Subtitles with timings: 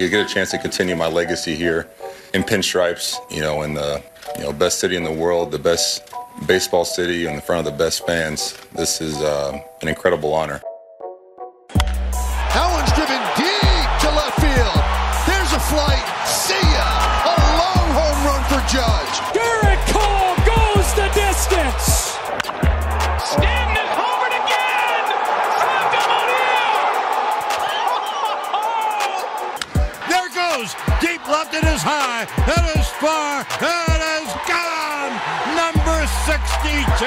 [0.00, 1.88] You get a chance to continue my legacy here
[2.32, 4.00] in pinstripes, you know, in the
[4.36, 6.08] you know best city in the world, the best
[6.46, 8.56] baseball city, in front of the best fans.
[8.76, 10.62] This is uh, an incredible honor.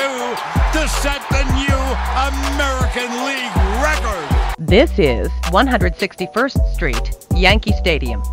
[0.02, 1.82] To set the new
[2.28, 4.58] American League record.
[4.58, 8.24] This is 161st Street, Yankee Stadium.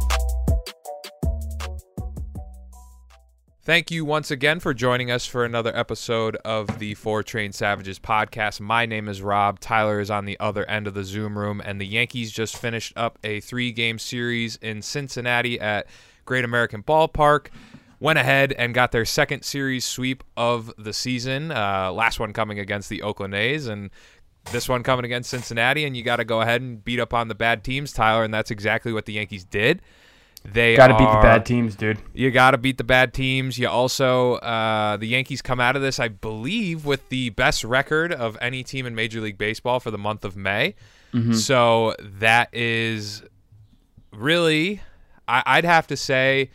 [3.62, 7.98] Thank you once again for joining us for another episode of the Four Train Savages
[7.98, 8.60] podcast.
[8.60, 9.60] My name is Rob.
[9.60, 12.94] Tyler is on the other end of the Zoom room, and the Yankees just finished
[12.96, 15.86] up a three game series in Cincinnati at
[16.24, 17.48] Great American Ballpark.
[18.00, 21.50] Went ahead and got their second series sweep of the season.
[21.50, 23.90] Uh, last one coming against the Oakland A's, and
[24.52, 25.84] this one coming against Cincinnati.
[25.84, 28.32] And you got to go ahead and beat up on the bad teams, Tyler, and
[28.32, 29.82] that's exactly what the Yankees did.
[30.44, 31.98] They Got to beat the bad teams, dude.
[32.14, 33.58] you got to beat the bad teams.
[33.58, 38.12] You also, uh, the Yankees come out of this, I believe, with the best record
[38.12, 40.76] of any team in Major League Baseball for the month of May.
[41.32, 43.24] So that is
[44.12, 44.80] really,
[45.26, 46.50] I, I'd have to say,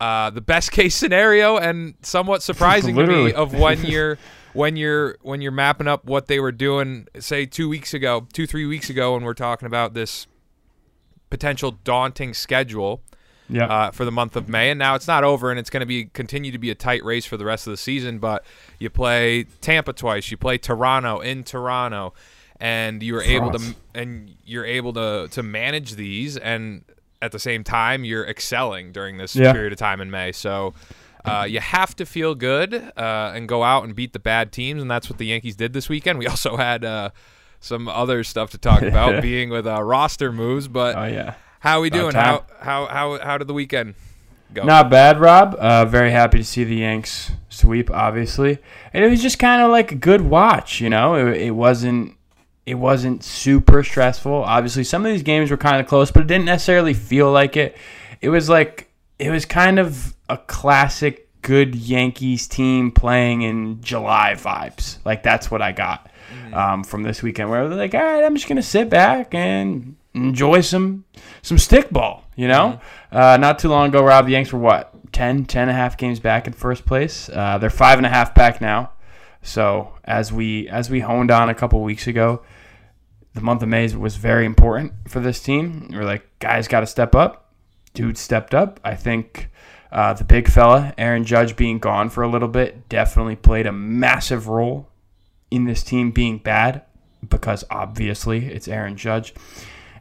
[0.00, 4.18] uh, the best case scenario, and somewhat surprising to me of when you're
[4.52, 8.46] when you're when you're mapping up what they were doing, say two weeks ago, two
[8.46, 10.26] three weeks ago, when we're talking about this
[11.28, 13.02] potential daunting schedule
[13.48, 13.66] Yeah.
[13.66, 15.86] uh, for the month of May, and now it's not over, and it's going to
[15.86, 18.18] be continue to be a tight race for the rest of the season.
[18.18, 18.44] But
[18.78, 22.14] you play Tampa twice, you play Toronto in Toronto,
[22.58, 26.84] and you're able to and you're able to to manage these, and
[27.22, 29.52] at the same time you're excelling during this Yeah.
[29.52, 30.32] period of time in May.
[30.32, 30.74] So.
[31.22, 34.80] Uh, you have to feel good uh, and go out and beat the bad teams,
[34.80, 36.18] and that's what the Yankees did this weekend.
[36.18, 37.10] We also had uh,
[37.60, 40.66] some other stuff to talk about, being with uh, roster moves.
[40.66, 41.34] But oh yeah.
[41.58, 42.12] how are we About doing?
[42.12, 42.40] time.
[42.60, 42.86] How how
[43.18, 43.96] how how did the weekend
[44.54, 44.64] go?
[44.64, 45.56] Not bad, Rob.
[45.56, 48.56] Uh, very happy to see the Yanks sweep, obviously,
[48.94, 50.80] and it was just kind of like a good watch.
[50.80, 52.16] You know, it, it wasn't
[52.70, 54.32] it wasn't super stressful.
[54.44, 57.56] Obviously, some of these games were kind of close, but it didn't necessarily feel like
[57.56, 57.76] it.
[58.20, 58.88] It was like
[59.18, 64.98] it was kind of a classic good Yankees team playing in July vibes.
[65.04, 66.12] Like that's what I got
[66.52, 69.96] um, from this weekend, where they're like, all right, I'm just gonna sit back and
[70.14, 71.04] enjoy some
[71.42, 72.22] some stickball.
[72.36, 75.70] You know, uh, not too long ago, Rob, the Yanks were what 10, 10 and
[75.72, 77.28] a half games back in first place.
[77.28, 78.92] Uh, they're five and a half back now.
[79.42, 82.42] So as we as we honed on a couple weeks ago,
[83.34, 85.88] the month of May was very important for this team.
[85.92, 87.52] We're like, guys, got to step up.
[87.94, 88.80] Dude stepped up.
[88.84, 89.50] I think
[89.92, 93.72] uh, the big fella, Aaron Judge, being gone for a little bit, definitely played a
[93.72, 94.88] massive role
[95.50, 96.82] in this team being bad
[97.28, 99.34] because obviously it's Aaron Judge.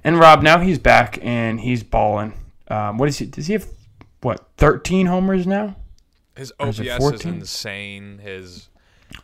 [0.04, 2.34] And Rob, now he's back and he's balling.
[2.68, 3.26] Um, what is he?
[3.26, 3.68] Does he have
[4.22, 4.46] what?
[4.58, 5.76] Thirteen homers now?
[6.36, 7.34] His OPS is is 14?
[7.34, 8.20] insane.
[8.20, 8.70] His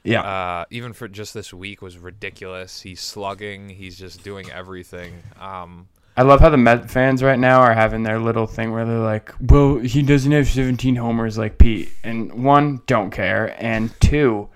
[0.04, 0.22] Yeah.
[0.22, 2.82] uh, even for just this week was ridiculous.
[2.82, 3.70] He's slugging.
[3.70, 5.24] He's just doing everything.
[5.40, 5.88] Um,
[6.18, 9.00] I love how the Met fans right now are having their little thing where they're
[9.00, 14.48] like, "Well, he doesn't have 17 homers like Pete." And one, don't care, and two,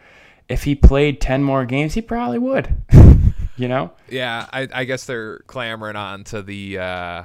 [0.48, 2.74] if he played 10 more games, he probably would.
[3.58, 3.92] you know?
[4.10, 7.24] yeah, I, I guess they're clamoring on to the uh,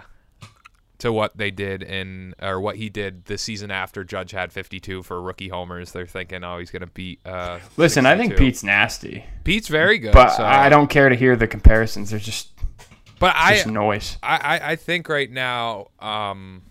[1.05, 5.03] to what they did in or what he did the season after Judge had 52
[5.03, 5.93] for rookie homers.
[5.93, 7.21] They're thinking, oh, he's gonna beat.
[7.27, 11.15] Uh, Listen, I think Pete's nasty, Pete's very good, but so- I don't care to
[11.15, 12.09] hear the comparisons.
[12.11, 12.53] They're just
[13.19, 14.17] But I just noise.
[14.23, 16.63] I, I, I think right now um,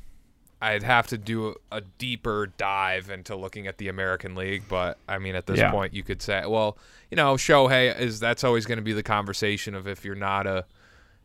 [0.61, 4.63] I'd have to do a, deeper dive into looking at the American League.
[4.67, 5.69] But I mean, at this Yeah.
[5.71, 6.77] point, you could say, well,
[7.11, 10.47] you know, Shohei is that's always going to be the conversation of if you're not
[10.47, 10.65] a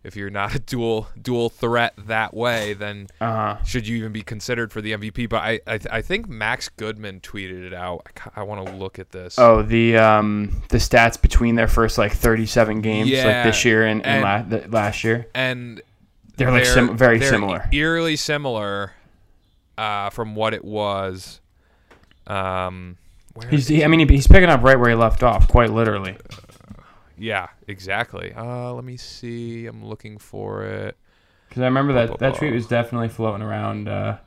[0.05, 3.65] if you're not a dual dual threat that way, then Uh huh.
[3.65, 5.29] should you even be considered for the MVP?
[5.29, 8.07] But I I, th- I think Max Goodman tweeted it out.
[8.37, 9.39] I, I want to look at this.
[9.39, 13.85] Oh, the um the stats between their first like 37 games, Yeah, like this year
[13.87, 15.27] and, and, and- la- last year.
[15.35, 15.83] and
[16.37, 17.69] They're like sim- very they're similar.
[17.73, 18.93] eerily similar
[19.77, 21.41] uh, from what it was.
[22.27, 22.97] Um,
[23.35, 26.17] where He's, he, I mean, he's picking up right where he left off, quite literally.
[27.19, 28.33] Yeah, exactly.
[28.35, 29.67] Uh, let me see.
[29.67, 30.97] I'm looking for it.
[31.49, 33.89] Because I remember that blah, that tweet was definitely floating around.
[33.89, 34.19] Uh,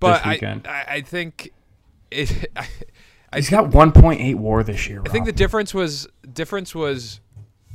[0.00, 0.66] But I, weekend.
[0.66, 1.52] I, I think
[2.10, 2.50] it.
[2.56, 2.68] I,
[3.32, 5.02] I, he's got 1.8 WAR this year.
[5.04, 7.20] I think the difference was difference was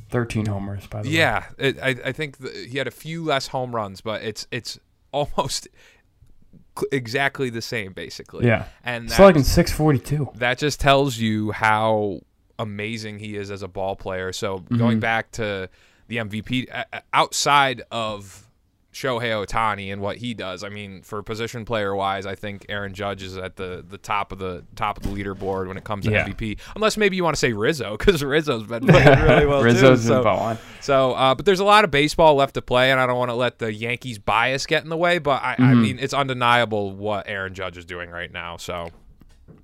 [0.10, 1.16] 13 homers by the way.
[1.16, 1.46] yeah.
[1.60, 4.80] I I think the, he had a few less home runs, but it's it's
[5.12, 5.68] almost
[6.92, 8.48] exactly the same, basically.
[8.48, 8.66] Yeah.
[8.84, 10.40] and Still like in 642.
[10.40, 12.22] that just tells you how
[12.62, 14.32] amazing he is as a ball player.
[14.34, 15.70] So going back to
[16.08, 16.68] the MVP,
[17.14, 18.48] outside of
[18.94, 22.94] Shohei Ohtani and what he does, I mean, for position player wise, I think Aaron
[22.94, 26.04] Judge is at the, the top of the top of the leaderboard when it comes
[26.06, 26.28] to Yeah.
[26.28, 26.60] MVP.
[26.76, 30.08] Unless maybe you want to say Rizzo because Rizzo's been playing really well Rizzo's too.
[30.08, 33.18] So- so, uh, but there's a lot of baseball left to play, and I don't
[33.18, 35.20] want to let the Yankees bias get in the way.
[35.20, 35.64] But I, Mm-hmm.
[35.64, 38.58] I mean, it's undeniable what Aaron Judge is doing right now.
[38.58, 38.90] So,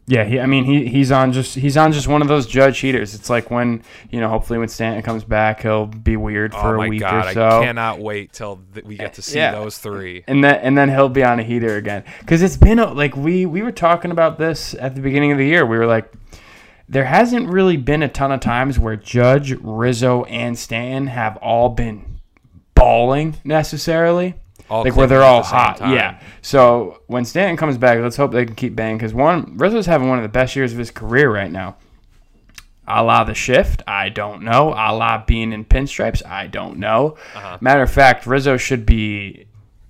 [0.10, 2.80] Yeah, he, I mean he he's on just he's on just one of those judge
[2.80, 3.14] heaters.
[3.14, 6.84] It's like when you know hopefully when Stanton comes back he'll be weird for oh
[6.84, 7.48] a week god, or so.
[7.62, 9.52] I cannot wait till th- we get to see Yeah.
[9.52, 10.24] those three.
[10.28, 13.18] and then and then he'll be on a heater again because it's been a, like
[13.18, 15.66] we we were talking about this at the beginning of the year.
[15.66, 16.14] We were like,
[16.88, 21.68] there hasn't really been a ton of times where Judge, Rizzo, and Stanton have all
[21.68, 22.20] been
[22.76, 24.36] balling necessarily.
[24.70, 25.94] All like where they're all the hot, time.
[25.94, 26.20] yeah.
[26.42, 30.10] So when Stanton comes back, let's hope they can keep banging because one Rizzo's having
[30.10, 31.78] one of the best years of his career right now.
[32.88, 34.70] A la the shift, I don't know.
[34.70, 37.18] A la being in pinstripes, I don't know.
[37.36, 37.58] Uh-huh.
[37.60, 39.46] Matter of fact, Rizzo should be.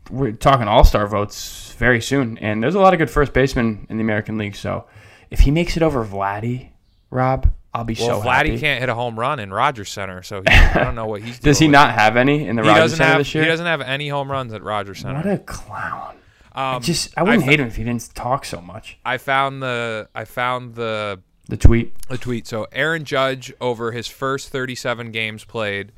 [0.10, 3.86] We're talking All Star votes very soon, and there's a lot of good first basemen
[3.90, 4.56] in the American League.
[4.56, 4.86] So
[5.30, 6.70] if he makes it over Vladdy,
[7.10, 8.60] Rob, I'll be Well, so Vladdy happy.
[8.60, 11.38] can't hit a home run in Rogers Center, so he, I don't know what he's.
[11.50, 13.18] Does he not have any in the He Rogers Center have.
[13.20, 13.44] this year?
[13.44, 15.16] He doesn't have any home runs at Rogers Center.
[15.18, 16.16] What a clown!
[16.56, 18.98] um, Just I wouldn't I, hate him if he didn't talk so much.
[19.06, 20.08] I found the.
[20.16, 21.20] I found the
[21.50, 21.94] The tweet.
[22.10, 22.48] a tweet.
[22.48, 25.92] So Aaron Judge over his first 37 games played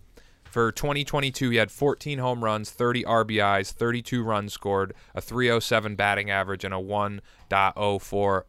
[0.44, 6.32] for 2022, he had 14 home runs, 30 RBIs, 32 runs scored, a 307 batting
[6.32, 8.44] average, and a 1.041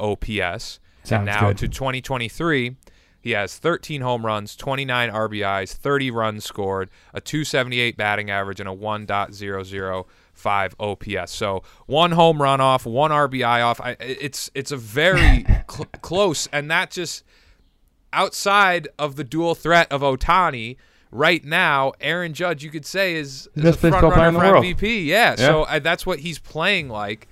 [0.00, 0.80] OPS.
[1.04, 1.58] Sounds and now good.
[1.58, 2.76] to 2023,
[3.22, 8.68] he has 13 home runs, 29 RBIs, 30 runs scored, a 278 batting average, and
[8.68, 11.32] a 1.005 OPS.
[11.32, 13.80] So one home run off, one RBI off.
[13.80, 17.22] I, it's it's a very cl- close, and that just
[18.12, 20.76] outside of the dual threat of Ohtani.
[21.14, 24.62] Right now, Aaron Judge, you could say, is, is a front runner for.
[24.62, 25.04] MVP.
[25.04, 27.28] Yeah, so uh, that's what he's playing like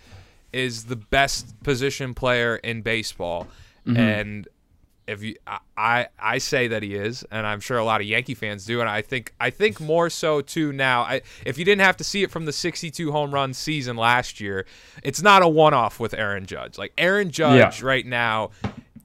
[0.53, 3.47] is the best position player in baseball.
[3.87, 3.97] Mm-hmm.
[3.97, 4.49] And
[5.07, 5.35] if you
[5.77, 8.81] I, I say that he is, and I'm sure a lot of Yankee fans do,
[8.81, 11.03] and I think I think more so too now.
[11.03, 14.41] I if you didn't have to see it from the 62 home run season last
[14.41, 14.67] year,
[15.03, 16.79] it's not a one off with Aaron Judge.
[16.79, 17.87] Like Aaron Judge Yeah.
[17.87, 18.51] right now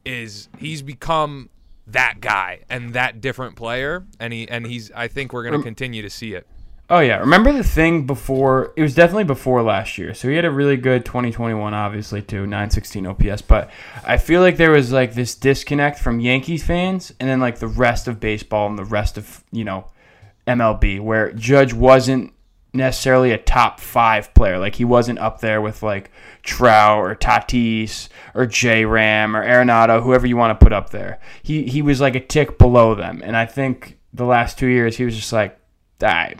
[0.05, 1.49] is he's become
[1.87, 5.63] that guy and that different player and he and he's I think we're going to
[5.63, 6.47] continue to see it.
[6.87, 8.71] Oh yeah, remember the thing before?
[8.75, 10.13] It was definitely before last year.
[10.13, 13.41] So he had a really good 2021, obviously too, 916 OPS.
[13.41, 13.71] But
[14.05, 17.67] I feel like there was like this disconnect from Yankees fans and then like the
[17.67, 19.87] rest of baseball and the rest of you know
[20.45, 22.33] MLB, where Judge wasn't
[22.71, 24.59] necessarily a top five player.
[24.59, 26.11] Like he wasn't up there with like
[26.43, 31.19] Trout or Tatis or J Ram or Arenado, whoever you want to put up there.
[31.41, 33.21] He he was like a tick below them.
[33.23, 35.59] And I think the last two years he was just like,
[35.99, 36.35] I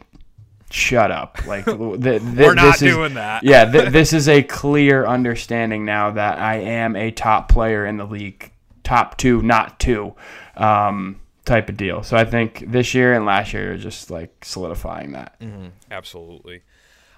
[0.75, 1.45] shut up.
[1.47, 3.43] Like th- th- We're not is- doing that.
[3.43, 7.97] yeah, th- this is a clear understanding now that I am a top player in
[7.97, 8.51] the league,
[8.83, 10.13] top two, not two,
[10.57, 12.03] um, type of deal.
[12.03, 15.39] So I think this year and last year are just like solidifying that.
[15.91, 16.61] Absolutely.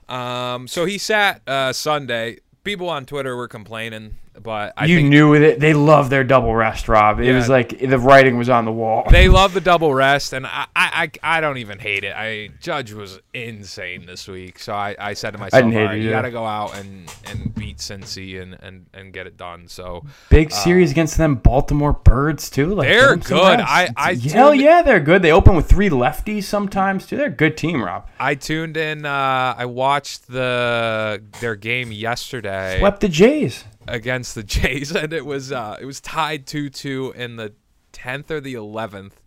[0.09, 2.39] Um, so he sat uh, Sunday.
[2.63, 5.59] People on Twitter were complaining, but I you knew it.
[5.59, 7.19] They love their double rest, Rob.
[7.19, 7.35] It Yeah.
[7.35, 9.05] was like the writing was on the wall.
[9.09, 12.13] they love the double rest, and I, I, I, I don't even hate it.
[12.15, 16.09] I Judge was insane this week, so I, I said to myself, "All right, you
[16.09, 19.67] got to go out and, and beat Cincy and, and, and get it done.
[19.67, 22.73] So Big series against them Baltimore Birds too.
[22.75, 23.59] Like uh, They're give them some good.
[23.59, 23.71] rest.
[23.71, 25.21] I- I It's- hell yeah, they're good.
[25.21, 27.17] They open with three lefties sometimes too.
[27.17, 28.07] They're a good team, Rob.
[28.19, 29.05] I tuned in.
[29.05, 32.77] Uh, I watched the their game yesterday.
[32.79, 33.63] Swept the Jays.
[33.87, 37.53] Against the Jays, and it was uh, it was tied two two in the
[37.91, 39.21] tenth or the eleventh,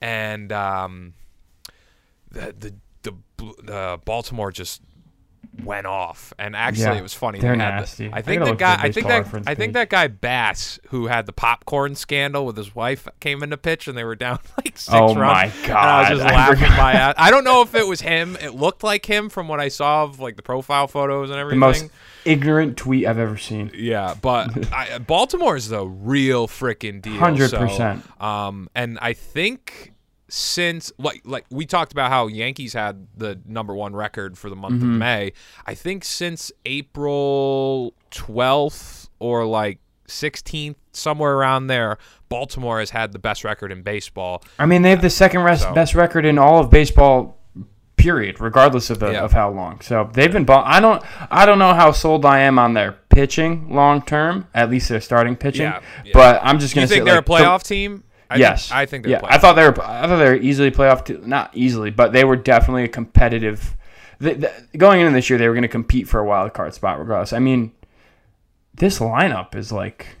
[0.00, 1.14] and um,
[2.30, 3.12] the the the,
[3.62, 4.82] the Baltimore just
[5.64, 7.38] went off, and actually Yeah, it was funny.
[7.40, 8.10] they're They had the- nasty.
[8.12, 8.76] I think the guy.
[8.76, 9.72] the I think that I think page.
[9.74, 13.96] that guy Bass, who had the popcorn scandal with his wife, came into pitch, and
[13.96, 15.16] they were down like six Oh runs.
[15.16, 16.76] Oh my And I was just I laughing forgot.
[16.78, 17.14] my ass.
[17.18, 18.36] I don't know if it was him.
[18.40, 21.60] It looked like him from what I saw of like the profile photos and everything.
[21.60, 21.86] The most
[22.24, 23.70] ignorant tweet I've ever seen.
[23.74, 27.20] Yeah, but I, Baltimore is the real freaking deal.
[27.20, 28.20] 100%.
[28.22, 29.92] Um, and I think
[30.28, 34.56] since like like we talked about how Yankees had the number one record for the
[34.56, 34.92] month Mm-hmm.
[34.94, 35.32] of May.
[35.66, 43.18] I think since April twelfth or like sixteenth, somewhere around there, Baltimore has had the
[43.18, 44.42] best record in baseball.
[44.58, 47.34] I mean, they have the second rest, So- best record in all of baseball.
[47.96, 49.24] period, regardless of the Yeah.
[49.24, 49.80] of how long.
[49.80, 50.44] So they've been.
[50.44, 51.02] Ball- I don't.
[51.30, 54.46] I don't know how sold I am on their pitching long term.
[54.54, 55.62] At least their starting pitching.
[55.62, 56.10] Yeah, yeah.
[56.12, 58.04] But I'm just gonna think say they're like, a playoff team?
[58.28, 59.12] I yes, think, I think they're.
[59.12, 59.20] yeah.
[59.20, 59.82] playoff I thought they were.
[59.82, 61.04] I thought they were easily playoff.
[61.04, 63.76] Te- not easily, but they were definitely a competitive.
[64.18, 66.74] The, the, going into this year, they were going to compete for a wild card
[66.74, 67.32] spot, regardless.
[67.32, 67.72] I mean,
[68.74, 70.15] this lineup is like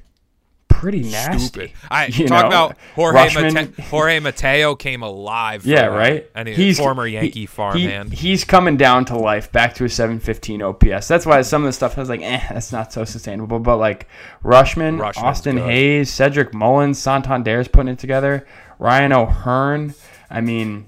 [0.80, 1.38] pretty nasty.
[1.38, 1.72] stupid.
[1.90, 2.46] I you talk know?
[2.48, 5.64] about Jorge Mate- Jorge Mateo came alive.
[5.64, 6.30] Yeah, right.
[6.34, 8.12] And he's former Yankee he- farmhand.
[8.12, 11.08] He, he's coming down to life, back to a 715 OPS.
[11.08, 13.58] That's why some of the stuff I was like, eh, that's not so sustainable.
[13.58, 14.08] But like
[14.44, 15.64] Rutschman, Rutschman's Austin good.
[15.66, 18.46] Hays, Cedric Mullins, Santander's putting it together.
[18.78, 19.94] Ryan O'Hearn.
[20.30, 20.86] I mean,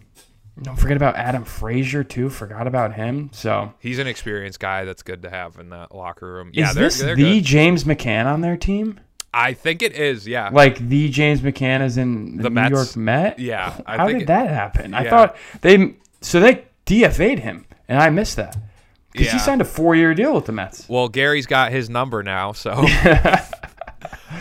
[0.63, 2.29] don't forget about Adam Frazier too.
[2.29, 3.31] Forgot about him.
[3.33, 6.51] So he's an experienced guy that's good to have in that locker room.
[6.53, 7.45] Yeah, is they're, this they're the good.
[7.45, 9.01] James McCann on their team?
[9.41, 10.27] I think it is.
[10.27, 10.51] Yeah.
[10.53, 12.71] Like the James McCann is in the, The New Mets?
[12.73, 13.39] York Met?
[13.39, 14.95] Yeah, I How did it- that happen?
[14.95, 18.57] I thought they so they DFA'd him, and I missed that
[19.13, 19.33] because Yeah.
[19.35, 20.89] he signed a four-year deal with the Mets.
[20.89, 22.73] well, Gary's got his number now, so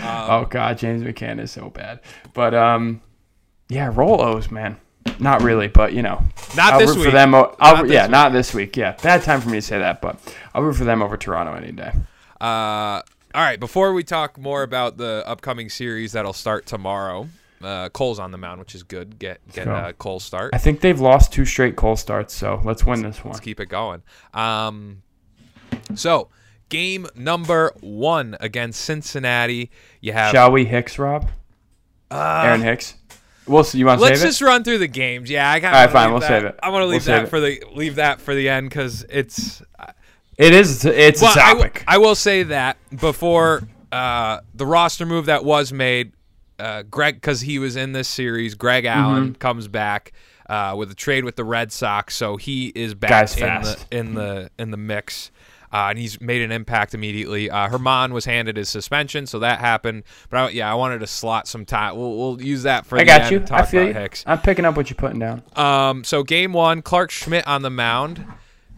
[0.04, 2.00] oh God, James McCann is so bad.
[2.34, 3.02] But um,
[3.70, 4.78] yeah, roll O's, man.
[5.20, 6.22] Not really, but you know,
[6.56, 7.06] Not I'll this root week.
[7.06, 7.34] for them.
[7.34, 8.12] I'll, Not yeah, week.
[8.12, 8.76] not this week.
[8.78, 10.18] Yeah, bad time for me to say that, but
[10.54, 11.92] I'll root for them over Toronto any day.
[12.42, 13.02] Uh,
[13.38, 13.60] all right.
[13.60, 17.30] Before we talk more about the upcoming series that'll start tomorrow,
[17.62, 19.20] uh, Cole's on the mound, which is good.
[19.20, 19.74] Get get go.
[19.76, 20.56] uh, Cole start.
[20.56, 23.34] I think they've lost two straight Cole starts, so let's win this one.
[23.34, 24.02] Let's keep it going.
[24.34, 25.04] Um,
[25.94, 26.30] so
[26.70, 29.70] game number one against Cincinnati.
[30.02, 30.32] You have.
[30.32, 31.30] Shall we Hicks, Rob?
[32.10, 32.96] Aaron Hicks.
[33.46, 33.78] We'll see.
[33.78, 34.30] You want to Uh, Let's save it?
[34.30, 35.30] just run through the games.
[35.30, 35.76] Yeah, I got.
[35.76, 36.60] All right, fine, we'll save it.
[36.64, 39.62] I want to We'll leave that for the leave that for the end because it's
[40.38, 40.86] It is.
[40.86, 41.84] It's Well, a I, w- topic.
[41.88, 46.12] I will say that before uh, the roster move that was made,
[46.60, 49.00] uh, Greg, because he was in this series, Greg Mm-hmm.
[49.00, 50.12] Allen comes back
[50.50, 53.90] uh, with a trade with the Red Sox, so he is back Guy's in fast.
[53.90, 55.32] the in the in the mix.
[55.70, 57.50] Uh, and he's made an impact immediately.
[57.50, 60.04] Uh, Germán was handed his suspension, so that happened.
[60.30, 61.98] But I, yeah, I wanted to slot some time.
[61.98, 63.44] We'll, we'll use that for I the got you.
[63.52, 63.94] I feel you.
[63.94, 64.24] Hicks.
[64.26, 65.44] I'm picking up what you're putting down.
[65.58, 68.24] Um, so game one, Clarke Schmidt on the mound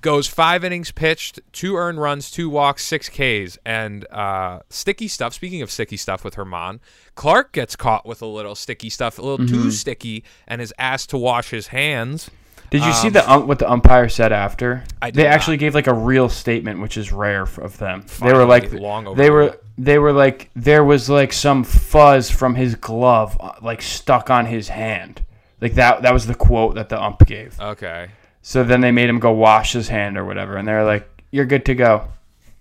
[0.02, 5.34] goes five innings pitched, two earned runs, two walks, six Ks, and uh, sticky stuff.
[5.34, 6.80] Speaking of sticky stuff with Germán,
[7.16, 9.64] Clarke gets caught with a little sticky stuff, a little Mm-hmm.
[9.64, 12.30] too sticky, and is asked to wash his hands.
[12.72, 14.84] Did you see the um, what the umpire said after?
[15.02, 15.32] Um, they not.
[15.34, 18.06] actually gave like a real statement, which is rare of them.
[18.22, 19.32] they were like, long they overdue.
[19.34, 24.30] were they were like there was like some fuzz from his glove uh, like stuck
[24.30, 25.24] on his hand.
[25.62, 27.60] Like that that was the quote that the ump gave.
[27.60, 28.10] Okay.
[28.42, 31.46] So then they made him go wash his hand or whatever, and they're like, "You're
[31.46, 32.08] good to go."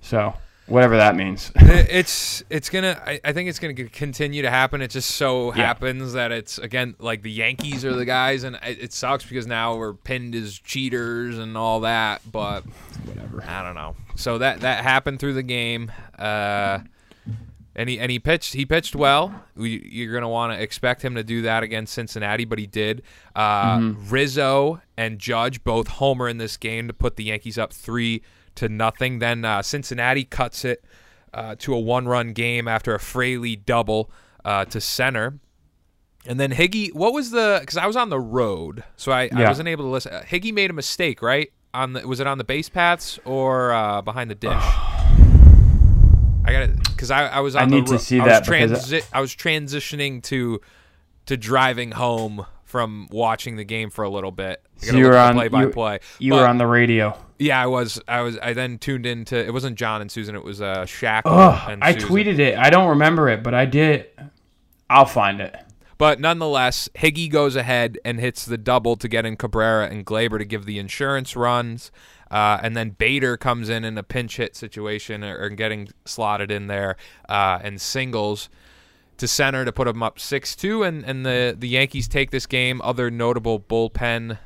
[0.01, 0.35] So
[0.67, 1.51] whatever that means.
[1.61, 5.67] It's it's gonna I, I think it's gonna continue to happen it just so Yeah.
[5.67, 9.47] happens that it's again like the yankees are the guys and it, it sucks because
[9.47, 12.65] now we're pinned as cheaters and all that but
[13.07, 13.43] whatever.
[13.49, 16.81] i don't know so that that happened through the game uh
[17.79, 21.03] and he, and he pitched he pitched well we, you're going to want to expect
[21.03, 23.03] him to do that against cincinnati but he did
[23.35, 24.11] uh, Mm-hmm.
[24.11, 28.23] rizzo and judge both homer in this game to put the yankees up three
[28.57, 30.85] to nothing then uh, cincinnati cuts it
[31.33, 34.11] uh, to a one-run game after a Fraley double
[34.45, 35.39] uh, to center.
[36.27, 37.59] And then Higgy, what was the?
[37.61, 40.13] Because I was on the road, so I, I wasn't able to listen.
[40.13, 41.53] Uh, Higgy made a mistake, right?
[41.73, 44.51] On the was it on the base paths or uh, behind the dish?
[46.49, 48.49] I got it because I, I was on I the need to see I that
[48.49, 50.61] Was transi- I was transitioning to
[51.27, 54.63] to driving home from watching the game for a little bit.
[54.79, 55.99] So you were on play by you, play.
[56.19, 57.19] you But- were on the radio.
[57.39, 58.01] yeah, I was.
[58.09, 58.39] I was.
[58.39, 59.37] I then tuned into.
[59.37, 60.35] It wasn't John and Suzyn.
[60.35, 62.01] It was uh, Shaq Ugh, and I Suzyn.
[62.09, 62.57] tweeted it.
[62.59, 64.07] I don't remember it, but I did.
[64.89, 65.55] I'll find it.
[65.99, 70.39] But nonetheless, Higgy goes ahead and hits the double to get in Cabrera and Gleyber
[70.39, 71.91] to give the insurance runs.
[72.31, 76.51] Uh, and then Bader comes in in a pinch hit situation or, or getting slotted
[76.51, 76.97] in there
[77.29, 78.49] uh, and singles
[79.17, 80.83] to center to put them up 6 2.
[80.83, 82.81] And, and the, the Yankees take this game.
[82.83, 84.39] Other notable bullpen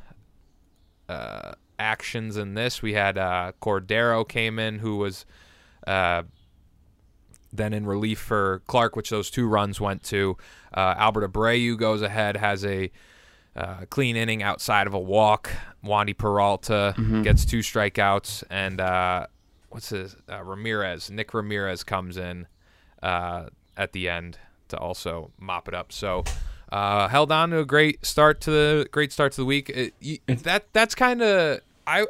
[1.09, 5.27] uh, actions in this we had uh, Cordero came in, who was.
[5.87, 6.23] Uh,
[7.53, 10.39] then in relief for Clarke, which those two runs went to.
[10.73, 12.91] Uh, Albert Abreu goes ahead, has a
[13.57, 15.51] uh, clean inning outside of a walk.
[15.85, 19.27] Wandy Peralta gets two strikeouts, and uh,
[19.71, 21.11] what's his uh, Ramirez?
[21.11, 22.47] Nick Ramirez comes in
[23.03, 25.93] uh, at the end to also mop it up.
[25.93, 26.25] So.
[26.71, 29.69] Uh, held on to a great start to the great start to the week.
[29.69, 32.07] It, you, that that's kind of I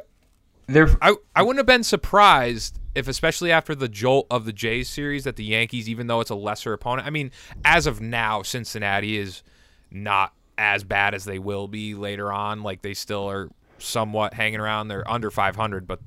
[0.67, 4.87] They're I, I wouldn't have been surprised if, especially after the jolt of the Jays
[4.87, 7.31] series, that the Yankees, even though it's a lesser opponent, I mean,
[7.65, 9.43] as of now, Cincinnati is
[9.91, 12.63] not as bad as they will be later on.
[12.63, 14.87] Like they still are somewhat hanging around.
[14.87, 15.99] They're under 500, but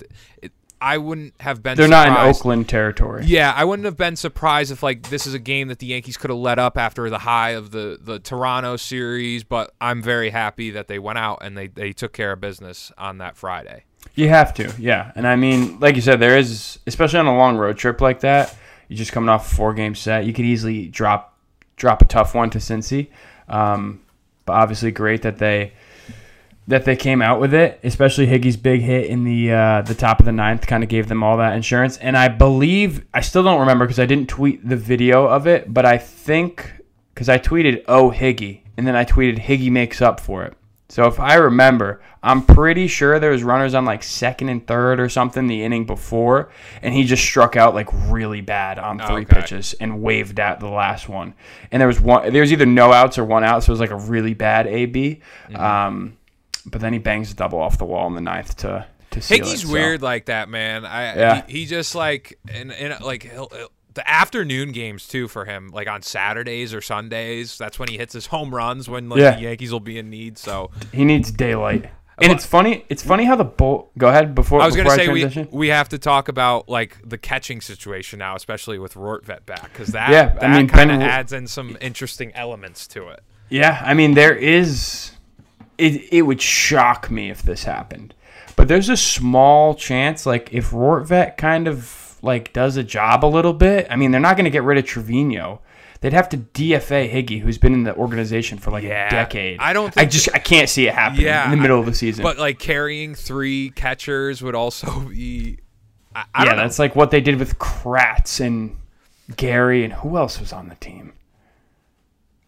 [0.43, 1.77] it, I wouldn't have been.
[1.77, 3.25] They're not in surprised- Oakland territory.
[3.25, 6.17] Yeah, I wouldn't have been surprised if like this is a game that the Yankees
[6.17, 9.43] could have let up after the high of the the Toronto series.
[9.43, 12.93] But I'm very happy that they went out and they they took care of business
[12.99, 13.85] on that Friday.
[14.15, 15.13] You have to, yeah.
[15.17, 18.21] And I mean, like you said, there is, especially on a long road trip like
[18.21, 18.55] that,
[18.89, 20.27] you're just coming off a four game set.
[20.27, 21.37] You could easily drop
[21.77, 23.09] drop a tough one to Cincy.
[23.49, 24.03] Um,
[24.47, 25.73] but obviously, great that they
[26.69, 27.79] that they came out with it.
[27.85, 31.09] Especially Higgy's big hit in the uh, the top of the ninth kind of gave
[31.09, 31.97] them all that insurance.
[31.99, 35.73] And I believe I still don't remember because I didn't tweet the video of it,
[35.73, 36.73] but I think
[37.15, 40.55] because I tweeted "Oh Higgy" and then I tweeted "Higgy makes up for it."
[40.89, 45.01] So if I remember, I'm pretty sure there was runners on like second and third
[45.01, 46.51] or something the inning before,
[46.81, 49.41] and he just struck out like really bad on three Okay.
[49.41, 51.35] pitches and waved at the last one.
[51.73, 53.81] And there was one, there was either no outs or one out, so it was
[53.81, 55.21] like a really bad AB.
[55.49, 55.57] Mm-hmm.
[55.57, 56.17] Um,
[56.65, 59.39] but then he bangs a double off the wall in the ninth to to seal
[59.39, 59.73] Higgy's it, so.
[59.73, 60.85] weird like that, man.
[60.85, 61.43] I Yeah.
[61.47, 65.69] he, he just like and, and like he'll, he'll- the afternoon games too for him,
[65.73, 67.59] like on Saturdays or Sundays.
[67.59, 69.33] That's when he hits his home runs when like Yeah.
[69.33, 70.39] the Yankees will be in need.
[70.39, 71.91] So He needs daylight.
[72.23, 72.85] And it's funny.
[72.89, 73.91] It's funny how the bull.
[73.99, 74.63] Go ahead before.
[74.63, 78.35] I was gonna say we we have to talk about like the catching situation now,
[78.37, 81.77] especially with Rortvedt back, because that Yeah, I that mean, kind of adds in some
[81.81, 83.21] interesting elements to it.
[83.51, 85.11] Yeah, I mean there is
[85.77, 88.15] it it would shock me if this happened.
[88.57, 93.27] But there's a small chance like if Rortvedt kind of like does a job a
[93.27, 95.63] little bit, I mean they're not going to get rid of Trevino.
[96.03, 99.59] They'd have to DFA Higgy, who's been in the organization for like Yeah, a decade.
[99.61, 101.87] I don't I think just I can't see it happening Yeah, in the middle of
[101.87, 102.23] the season.
[102.23, 105.59] But like carrying three catchers would also be.
[106.15, 106.63] I, I yeah, don't know.
[106.65, 108.77] that's like what they did with Kratz and
[109.37, 111.13] Gary and who else was on the team?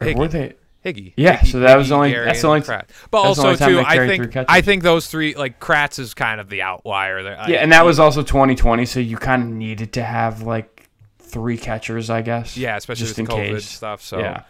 [0.01, 0.17] Or Higgy.
[0.17, 0.55] were they?
[0.95, 1.13] Higgy.
[1.17, 2.89] Yeah, Higgy- so that was Higgy, only- Gary, that's the only- Kratz.
[3.11, 4.37] But also too, I think.
[4.49, 7.39] I think those three like Kratz is kind of the outlier there.
[7.49, 11.59] Yeah, and that was also 2020, so you kind of needed to have like three
[11.59, 12.57] catchers, I guess.
[12.57, 13.69] yeah, especially just with in COVID case.
[13.69, 14.03] stuff.
[14.03, 14.43] So Yeah.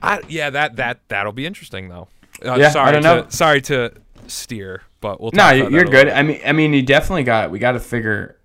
[0.00, 2.08] I, yeah, that that that'll be interesting though.
[2.44, 3.36] Uh, Yeah, I sorry don't to.
[3.36, 3.92] Sorry to
[4.28, 5.32] steer, but we'll.
[5.34, 6.08] No, talk you- about you're good.
[6.08, 7.50] I mean, I mean, you definitely got.
[7.50, 8.36] We got to figure.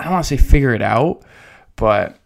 [0.00, 1.22] I don't want to say figure it out,
[1.76, 2.16] but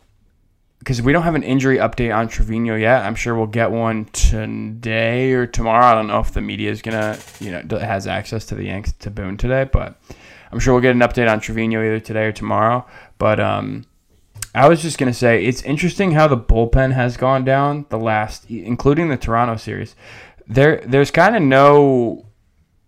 [0.82, 4.06] because we don't have an injury update on Trevino yet, I'm sure we'll get one
[4.06, 5.84] today or tomorrow.
[5.84, 8.92] I don't know if the media is gonna, you know, has access to the Yanks
[8.98, 9.96] to Boone today, but
[10.50, 12.84] I'm sure we'll get an update on Trevino either today or tomorrow.
[13.18, 13.84] But um,
[14.56, 18.50] I was just gonna say it's interesting how the bullpen has gone down the last,
[18.50, 19.94] including the Toronto series.
[20.48, 22.26] There, there's kind of no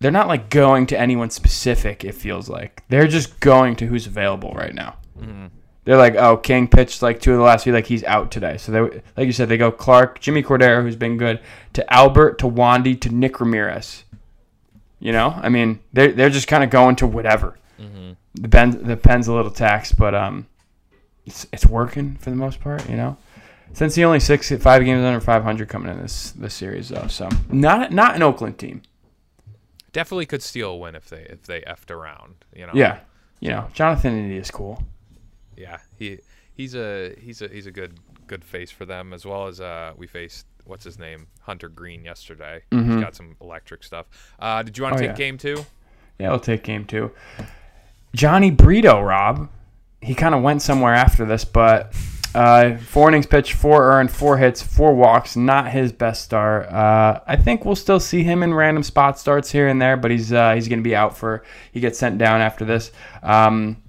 [0.00, 2.04] they're not like going to anyone specific.
[2.04, 4.96] It feels like they're just going to who's available right now.
[5.84, 8.56] They're like, oh, King pitched like two of the last few, like he's out today.
[8.56, 8.80] So they,
[9.16, 11.40] like you said, they go Clarke, Jimmy Cordero, who's been good,
[11.74, 14.04] to Albert, to Wandy, to Nick Ramirez.
[14.98, 17.58] You know, I mean, they're they're just kind of going to whatever.
[18.34, 20.46] The pen the pen's a little taxed, but um,
[21.26, 22.88] it's it's working for the most part.
[22.88, 23.16] You know.
[23.74, 27.92] Cincy only six five games under 500 coming in this this series though, so not
[27.92, 28.82] not an Oakland team.
[29.92, 32.36] Definitely could steal a win if they if they effed around.
[32.54, 32.72] You know.
[32.72, 33.00] Yeah,
[33.40, 34.82] you know, Jonathan India is cool.
[35.56, 35.78] Yeah.
[35.98, 36.18] He
[36.56, 37.94] he's a he's a he's a good
[38.26, 42.04] good face for them as well as uh we faced what's his name Hunter Greene
[42.04, 42.62] yesterday.
[42.70, 44.06] He's got some electric stuff.
[44.38, 45.10] Uh, did you want to Mm-hmm.
[45.10, 45.26] Oh, take yeah.
[45.26, 45.66] game two?
[46.18, 47.10] Yeah, I'll take game two.
[48.16, 49.48] Jhony Brito, Rob.
[50.00, 51.94] He kind of went somewhere after this, but
[52.34, 55.34] uh, four innings pitched, four earned, four hits, four walks.
[55.36, 56.66] Not his best start.
[56.70, 60.10] Uh, I think we'll still see him in random spot starts here and there, but
[60.10, 61.42] he's uh, he's going to be out for.
[61.72, 62.92] He gets sent down after this.
[63.22, 63.82] Um,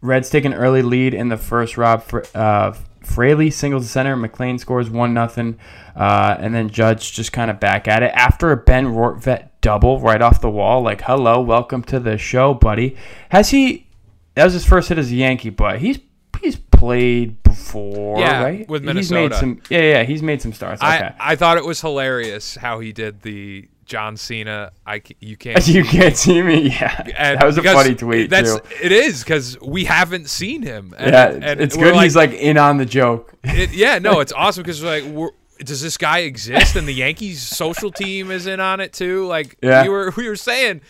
[0.00, 1.76] Reds take an early lead in the first.
[1.76, 2.04] Rob
[2.34, 4.16] uh, Fraley singles to center.
[4.16, 5.58] McLain scores one nothing,
[5.94, 10.00] uh, and then Judge just kind of back at it after a Ben Rortvedt double
[10.00, 10.82] right off the wall.
[10.82, 12.96] Like, hello, welcome to the show, buddy.
[13.30, 13.86] Has he?
[14.34, 15.98] That was his first hit as a Yankee, but he's
[16.42, 18.68] he's played before, Yeah, right?
[18.68, 19.36] with He's made Minnesota.
[19.40, 19.62] some.
[19.70, 20.82] Yeah, yeah, he's made some starts.
[20.82, 20.90] Okay.
[21.18, 24.72] I I thought it was hilarious how he did the John Cena.
[24.86, 25.66] I you can't.
[25.66, 26.68] you can't see me.
[26.70, 28.60] Yeah, and that was a funny tweet That's too.
[28.82, 30.94] it is because we haven't seen him.
[30.98, 31.94] And, Yeah, and it's good.
[31.96, 33.32] he's like in on the joke.
[33.44, 36.76] it, yeah, no, it's awesome because like, we're, does this guy exist?
[36.76, 39.26] And the Yankees social team is in on it too.
[39.26, 39.84] Like Yeah.
[39.84, 40.82] we were we were saying,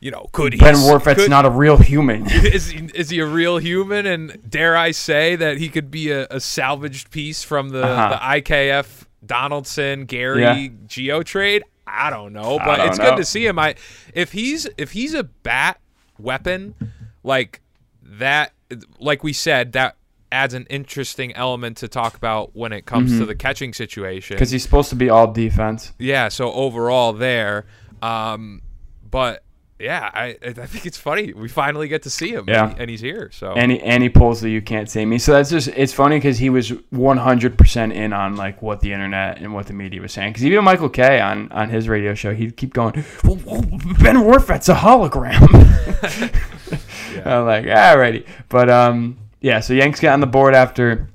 [0.00, 0.58] you know, could he?
[0.58, 2.26] Ben Rortvedt's could- not a real human.
[2.30, 4.04] Is he, is he a real human?
[4.04, 8.08] And dare I say that he could be a, a salvaged piece from the, Uh-huh.
[8.10, 10.68] the IKF Donaldson Gary Yeah.
[10.86, 11.62] Geo trade?
[11.86, 13.10] I don't know, but don't it's know.
[13.10, 13.58] good to see him.
[13.58, 13.74] I
[14.14, 15.80] if he's if he's a bat
[16.18, 16.74] weapon
[17.22, 17.60] like
[18.02, 18.52] that,
[18.98, 19.96] like we said, that
[20.30, 23.20] adds an interesting element to talk about when it comes Mm-hmm.
[23.20, 24.34] to the catching situation.
[24.36, 25.92] Because he's supposed to be all defense.
[25.98, 27.66] Yeah, so overall there,
[28.00, 28.62] um,
[29.10, 29.42] but
[29.82, 31.32] yeah, I I think it's funny.
[31.32, 32.44] We finally get to see him.
[32.48, 32.70] Yeah.
[32.70, 33.30] and, and he's here.
[33.32, 35.92] So And he, and he pulls the "You can't see me." So that's just it's
[35.92, 39.72] funny because he was 100 percent in on like what the internet and what the
[39.72, 40.32] media was saying.
[40.32, 43.62] Because even Michael Kay on on his radio show, he'd keep going, well, well,
[44.00, 45.40] "Ben Rortvedt's a hologram."
[47.24, 49.60] I'm like, alrighty, but um, yeah.
[49.60, 51.08] So Yanks get on the board after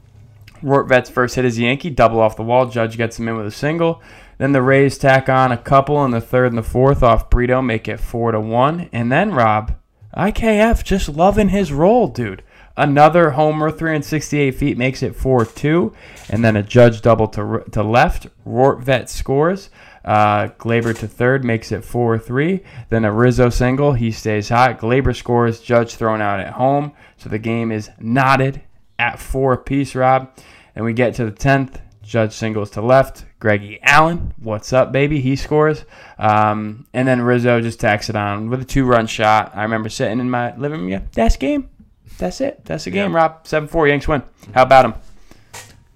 [0.61, 2.67] Rortvedt's first hit is Yankee, double off the wall.
[2.67, 4.01] Judge gets him in with a single.
[4.37, 7.61] Then the Rays tack on a couple in the third and the fourth off Brito,
[7.61, 8.89] make it four to one.
[8.91, 9.75] And then Rob,
[10.15, 12.43] IKF just loving his role, dude.
[12.75, 15.93] Another homer, 368 feet, makes it 4 2.
[16.29, 18.27] And then a Judge double to, to left.
[18.45, 19.71] Rortvedt scores.
[20.05, 22.63] Uh, Gleyber to third makes it 4 3.
[22.89, 23.93] Then a Rizzo single.
[23.93, 24.79] He stays hot.
[24.79, 25.59] Gleyber scores.
[25.59, 26.91] Judge thrown out at home.
[27.17, 28.61] So the game is knotted
[28.99, 30.31] at four apiece, Rob.
[30.75, 31.81] And we get to the 10th.
[32.07, 33.25] Judge singles to left.
[33.39, 35.19] Greggy Allen, what's up, baby?
[35.19, 35.83] He scores.
[36.17, 39.51] Um, and then Rizzo just tacks it on with a two run shot.
[39.53, 40.89] I remember sitting in my living room.
[40.89, 41.69] Yeah, that's game.
[42.17, 42.63] That's it.
[42.63, 43.45] That's the game, Rob.
[43.45, 44.23] 7 4, Yanks win.
[44.53, 44.93] How about him?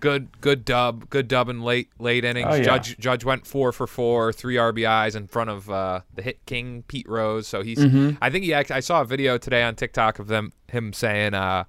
[0.02, 2.48] good good dub, good dub in late late innings.
[2.50, 2.64] Oh, yeah.
[2.64, 6.84] Judge Judge went four for four, three RBIs in front of uh, the hit king
[6.88, 7.48] Pete Rose.
[7.48, 8.18] So he's Mm-hmm.
[8.22, 11.64] I think he I saw a video today on TikTok of them him saying uh,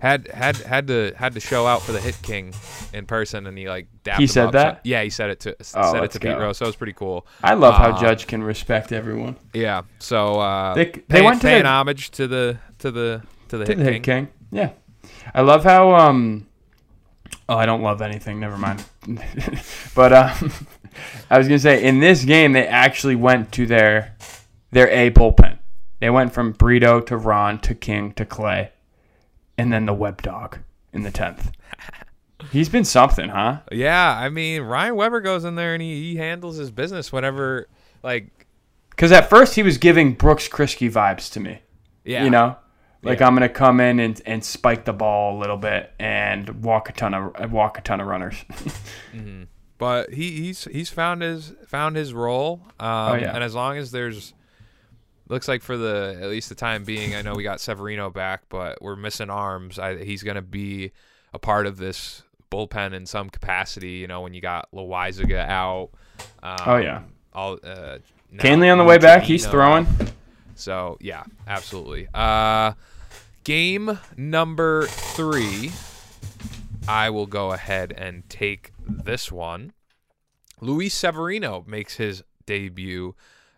[0.00, 2.52] had had had to had to show out for the hit king
[2.92, 4.52] in person, and he like dapped He him said up.
[4.52, 4.74] that?
[4.76, 6.38] So- yeah, he said it to Oh, said it let's to Pete go.
[6.40, 6.58] Rose.
[6.58, 7.26] So it was pretty cool.
[7.42, 9.36] I love how Uh, Judge can respect everyone.
[9.52, 9.82] Yeah.
[9.98, 13.58] So uh, They- pay, they went to paying the- homage to the to the to
[13.58, 13.92] the To hit the king.
[13.94, 14.28] Hit King.
[14.50, 14.70] Yeah.
[15.34, 16.46] I love how um
[17.48, 18.84] Oh, I don't love anything, never mind.
[19.94, 20.52] but um
[21.30, 24.16] I was gonna say in this game they actually went to their
[24.72, 25.58] their A bullpen.
[26.00, 28.70] They went from Brito to Ron to King to Clay.
[29.60, 30.58] And then the web dog
[30.92, 31.50] in the tenth.
[32.50, 33.60] He's been something, huh?
[33.70, 37.68] Yeah, I mean Ryan Weber goes in there and he, he handles his business whenever
[38.02, 38.46] like
[38.90, 41.60] Because at first he was giving Brooks Kriske vibes to me.
[42.04, 42.56] yeah You know,
[43.02, 43.26] like Yeah.
[43.26, 46.92] I'm gonna come in and, and spike the ball a little bit and walk a
[46.92, 48.36] ton of walk a ton of runners.
[49.78, 52.62] but he, he's he's found his found his role.
[52.80, 53.34] Um, Oh, yeah.
[53.34, 54.32] And as long as there's
[55.30, 58.42] looks like for the at least the time being, I know we got Severino back,
[58.48, 59.78] but we're missing arms.
[59.78, 60.92] I, he's gonna be
[61.32, 63.92] a part of this bullpen in some capacity.
[63.92, 65.90] You know, when you got Loáisiga out.
[66.42, 67.02] Um, Oh, yeah.
[67.32, 67.98] All uh,
[68.36, 69.86] Kahnle on the way back, he's throwing.
[70.56, 72.08] So yeah, absolutely.
[72.12, 72.72] Uh,
[73.44, 75.72] game number three.
[76.88, 79.72] I will go ahead and take this one.
[80.60, 83.14] Luis Severino makes his debut,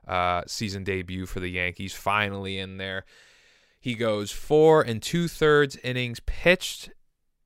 [0.06, 1.94] uh, season debut for the Yankees.
[1.94, 3.04] Finally in there.
[3.80, 6.90] He goes four and two thirds innings pitched,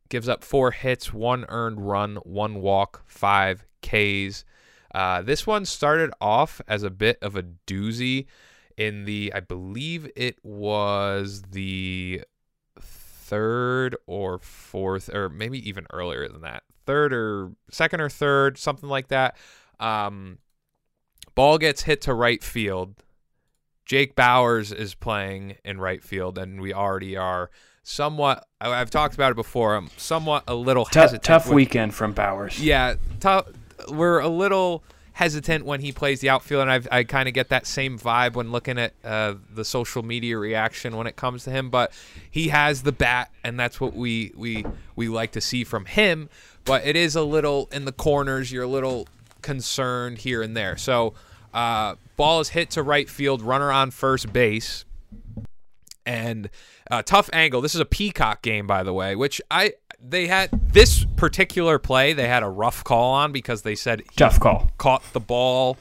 [0.08, 4.44] gives up four hits, one earned run, one walk, five Ks.
[4.94, 8.26] Uh, this one started off as a bit of a doozy
[8.76, 12.22] in the, I believe it was the
[12.80, 18.88] third or fourth, or maybe even earlier than that, third or second or third, something
[18.88, 19.36] like that.
[19.80, 20.38] Um,
[21.36, 22.96] ball gets hit to right field.
[23.84, 27.50] Jake Bauers is playing in right field, and we already are
[27.84, 28.44] somewhat.
[28.60, 29.76] I've talked about it before.
[29.76, 31.22] I'm somewhat a little Tough, hesitant.
[31.22, 32.58] tough weekend from Bauers.
[32.60, 33.46] yeah, tough.
[33.88, 37.48] We're a little hesitant when he plays the outfield, and I've, I kind of get
[37.50, 41.50] that same vibe when looking at uh, the social media reaction when it comes to
[41.50, 41.70] him.
[41.70, 41.92] But
[42.28, 44.64] he has the bat, and that's what we we
[44.96, 46.28] we like to see from him.
[46.64, 48.50] But it is a little in the corners.
[48.50, 49.06] You're a little
[49.42, 50.76] concerned here and there.
[50.76, 51.14] So,
[51.54, 54.84] uh, ball is hit to right field, runner on first base
[56.04, 56.48] and
[56.90, 57.60] uh, tough angle.
[57.60, 62.12] This is a peacock game, by the way, which I they had this particular play
[62.12, 64.70] they had a rough call on because they said Tough call.
[64.78, 65.78] caught the ball.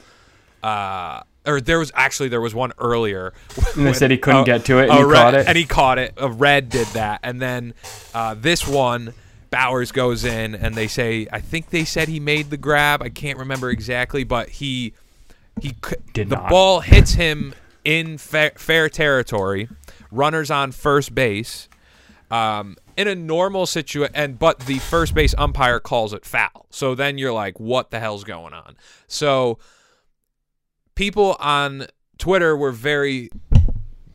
[0.62, 3.32] Uh, or there was actually there was one earlier.
[3.76, 5.46] And they said he couldn't uh, get to it, and a he red- caught it.
[5.48, 6.14] and he caught it.
[6.16, 7.74] A red did that, and then
[8.14, 9.14] uh, this one.
[9.48, 13.00] Bauers goes in, and they say, I think they said he made the grab.
[13.00, 14.92] I can't remember exactly, but he
[15.60, 16.50] he c- Did the not.
[16.50, 19.68] ball hits him in fair, fair territory.
[20.10, 21.68] Runners on first base.
[22.30, 26.66] Um, in a normal situation, and but the first base umpire calls it foul.
[26.70, 28.76] So then you're like, what the hell's going on?
[29.06, 29.58] So
[30.94, 31.86] people on
[32.18, 33.30] Twitter were very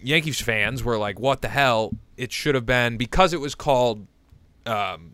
[0.02, 1.92] Yankees fans were like, what the hell?
[2.18, 4.08] It should have been because it was called
[4.66, 5.14] um,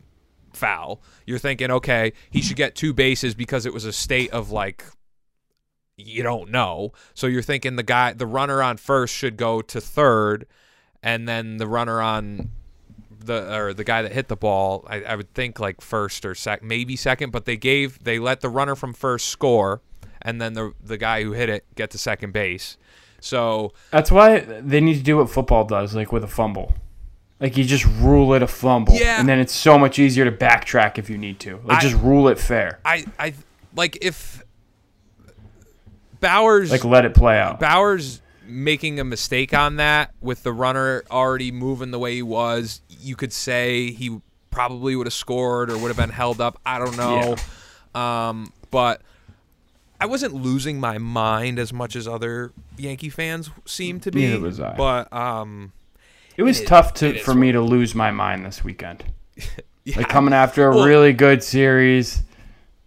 [0.54, 1.02] foul.
[1.26, 4.84] You're thinking, okay, he should get two bases because it was a state of like
[5.98, 6.94] you don't know.
[7.14, 10.46] So you're thinking the guy, the runner on first should go to third,
[11.04, 12.52] and then the runner on
[13.20, 16.36] the or the guy that hit the ball, I, I would think like first or
[16.36, 17.32] sec, maybe second.
[17.32, 19.82] But they gave they let the runner from first score,
[20.22, 22.78] and then the the guy who hit it get to second base.
[23.20, 26.76] So That's why they need to do what football does, like with a fumble.
[27.40, 29.20] Like you just rule it a fumble, Yeah.
[29.20, 31.60] and then it's so much easier to backtrack if you need to.
[31.64, 32.80] Like I- just rule it fair.
[32.86, 33.34] I I
[33.76, 34.44] like if
[36.22, 37.60] Bauers Like let it play out.
[37.60, 42.82] Bauers making a mistake on that with the runner already moving the way he was,
[42.90, 44.20] you could say he
[44.52, 46.60] probably would have scored or would have been held up.
[46.66, 47.36] I don't know.
[48.00, 49.02] Um, but
[50.00, 54.28] I wasn't losing my mind as much as other Yankee fans seem to be.
[54.28, 54.76] Neither was I.
[54.76, 55.74] But um,
[56.38, 59.04] It was It tough to for me to lose my mind this weekend.
[59.84, 62.24] yeah, Like coming after a Well- really good series.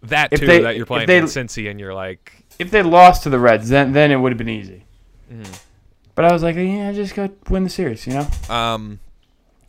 [0.03, 3.23] that too they- that you're playing they- in Cincy and you're like, If they lost
[3.23, 4.85] to the Reds, then then it would have been easy.
[5.31, 5.53] Mm-hmm.
[6.15, 8.27] But I was like, yeah, I just go win the series, you know.
[8.49, 8.99] Um,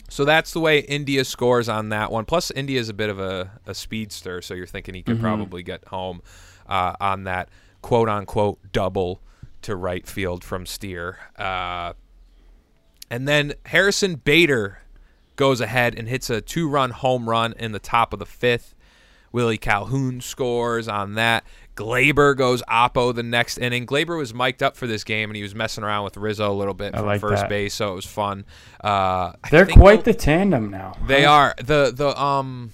[0.09, 2.26] so that's the way India scores on that one.
[2.26, 5.62] Plus, India is a bit of a, a speedster, so you're thinking he could probably
[5.62, 6.20] get home
[6.68, 7.48] uh, on that
[7.81, 9.22] quote unquote double
[9.62, 11.18] to right field from Steer.
[11.37, 11.94] Uh,
[13.11, 14.81] and then Harrison Bader
[15.37, 18.74] goes ahead and hits a two run home run in the top of the fifth.
[19.33, 21.45] Willie Calhoun scores on that.
[21.75, 23.87] Gleyber goes oppo the next inning.
[23.87, 26.55] Gleyber was mic'd up for this game, and he was messing around with Rizzo a
[26.55, 27.49] little bit from like first that.
[27.49, 28.45] base, so it was fun.
[28.85, 30.97] Uh, They're quite the- tandem now.
[31.07, 32.73] they are the the um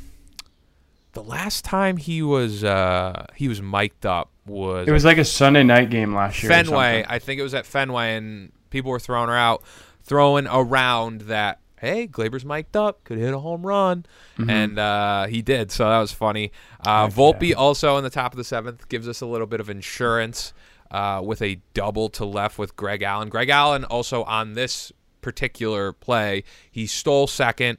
[1.12, 5.25] the last time he was uh he was mic'd up was It was like a
[5.25, 6.51] Sunday night game last year.
[6.51, 7.05] Fenway.
[7.09, 9.62] I think it was at Fenway, and people were throwing her out,
[10.03, 11.61] throwing around that.
[11.81, 14.05] Hey, Gleyber's mic'd up, could hit a home run,
[14.38, 14.51] Mm-hmm.
[14.51, 15.71] and uh, he did.
[15.73, 16.53] So that was funny.
[16.85, 19.69] Uh, Volpe also in the top of the seventh gives us a little bit of
[19.71, 20.53] insurance
[20.91, 23.29] uh, with a double to left with Greg Allen.
[23.29, 27.79] Greg Allen also on this particular play, he stole second,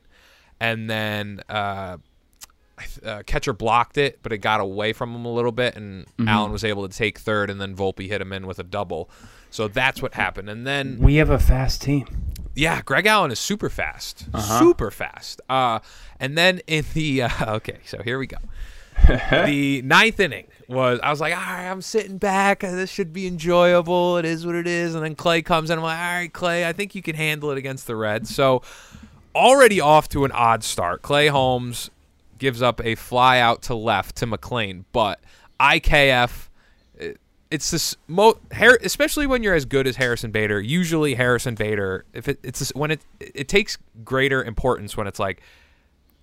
[0.60, 1.42] and then.
[1.50, 1.98] Uh,
[3.04, 6.50] uh, catcher blocked it, but it got away from him a little bit, and Allen
[6.50, 9.10] was able to take third, and then Volpe hit him in with a double.
[9.52, 10.50] So that's what happened.
[10.50, 12.06] And then, We have a fast team.
[12.56, 14.26] yeah, Greg Allen is super fast,
[14.60, 15.42] super fast.
[15.50, 15.80] Uh,
[16.20, 18.38] and then in the uh, okay, so here we go.
[19.08, 22.60] the ninth inning was I was like, all right, I'm sitting back.
[22.60, 24.18] This should be enjoyable.
[24.18, 24.94] It is what it is.
[24.94, 25.78] And then Clay comes in.
[25.78, 28.34] I'm like, all right, Clay, I think you can handle it against the Reds.
[28.36, 28.62] So
[29.34, 31.02] already off to an odd start.
[31.02, 31.90] Clay Holmes
[32.40, 35.20] gives up a fly out to left to McLain, but
[35.60, 36.49] IKF.
[37.50, 40.60] It- It's this mo Har- especially when you're as good as Harrison Bader.
[40.62, 45.20] Usually Harrison Bader, if it, it's this- when it it takes greater importance when it's
[45.20, 45.42] like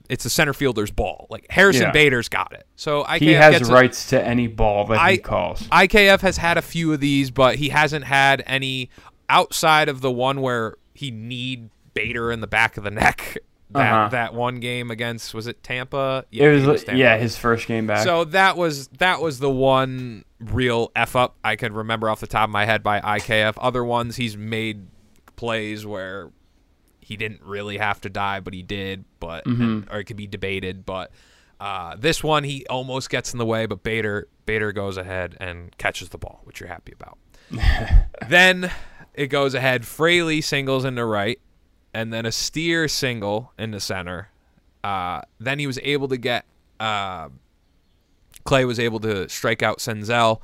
[0.08, 1.26] it's a center fielder's ball.
[1.30, 1.90] Like Harrison Yeah.
[1.90, 2.64] Bader's got it.
[2.76, 5.66] So IKF He has gets a- rights to any ball that I- he calls.
[5.72, 8.88] IKF has had a few of these, but he hasn't had any
[9.28, 13.38] outside of the one where he need Bader in the back of the neck.
[13.70, 14.08] That Uh-huh.
[14.10, 16.24] that one game against was it Tampa?
[16.30, 16.98] It was, think like- Tampa.
[17.00, 18.04] yeah, his first game back.
[18.04, 22.26] So that was that was the one real f up I could remember off the
[22.28, 23.54] top of my head by IKF.
[23.58, 24.86] Other ones he's made
[25.34, 26.30] plays where
[27.00, 29.04] he didn't really have to die, but he did.
[29.18, 30.86] But and- or it could be debated.
[30.86, 31.10] But
[31.58, 35.76] uh, this one he almost gets in the way, but Bader Bader goes ahead and
[35.76, 37.18] catches the ball, which you're happy about.
[38.28, 38.70] then
[39.14, 39.86] it goes ahead.
[39.86, 41.40] Fraley singles into right,
[41.96, 44.28] and then a steer single in the center.
[44.84, 46.44] Uh, then he was able to get
[46.78, 47.30] uh,
[48.44, 50.40] Clay was able to strike out Senzel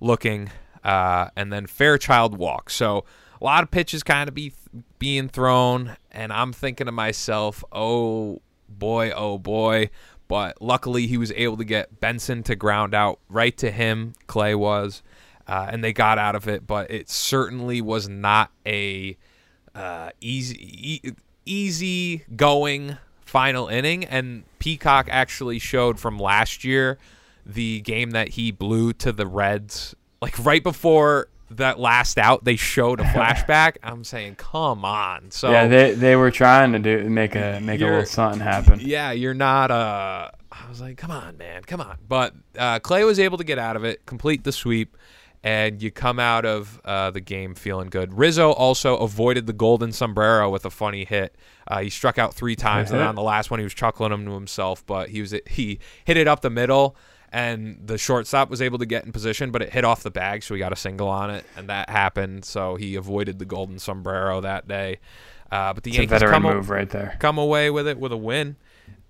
[0.00, 0.50] looking,
[0.82, 2.74] uh, and then Fairchild walks.
[2.74, 3.04] So
[3.38, 4.54] a lot of pitches kind of be
[4.98, 9.90] being thrown, and I'm thinking to myself, oh boy, oh boy.
[10.26, 14.14] But luckily, he was able to get Benson to ground out right to him.
[14.26, 15.02] Clay was,
[15.46, 16.66] uh, and they got out of it.
[16.66, 19.18] But it certainly was not a
[19.74, 21.12] uh, easy e-
[21.46, 26.98] easy going final inning and Peacock actually showed from last year
[27.44, 32.56] the game that he blew to the Reds like right before that last out they
[32.56, 37.08] showed a flashback I'm saying come on so yeah, they they were trying to do
[37.10, 38.80] make a make a little something happen.
[38.80, 39.70] yeah, you're not.
[39.70, 41.98] Uh, I was like, come on, man, come on.
[42.08, 44.96] But uh, Clay was able to get out of it, complete the sweep,
[45.44, 48.14] and you come out of uh, the game feeling good.
[48.14, 51.36] Rizzo also avoided the golden sombrero with a funny hit.
[51.68, 54.24] Uh, he struck out three times, and on the last one, he was chuckling him
[54.24, 54.84] to himself.
[54.86, 56.96] But he was he hit it up the middle.
[57.30, 60.44] And the shortstop was able to get in position, but it hit off the bag,
[60.44, 62.44] so he got a single on it, and that happened.
[62.44, 65.00] So he avoided the golden sombrero that day.
[65.50, 67.16] Uh, but the It's Yankees come, move right there.
[67.18, 68.54] come away with it with a win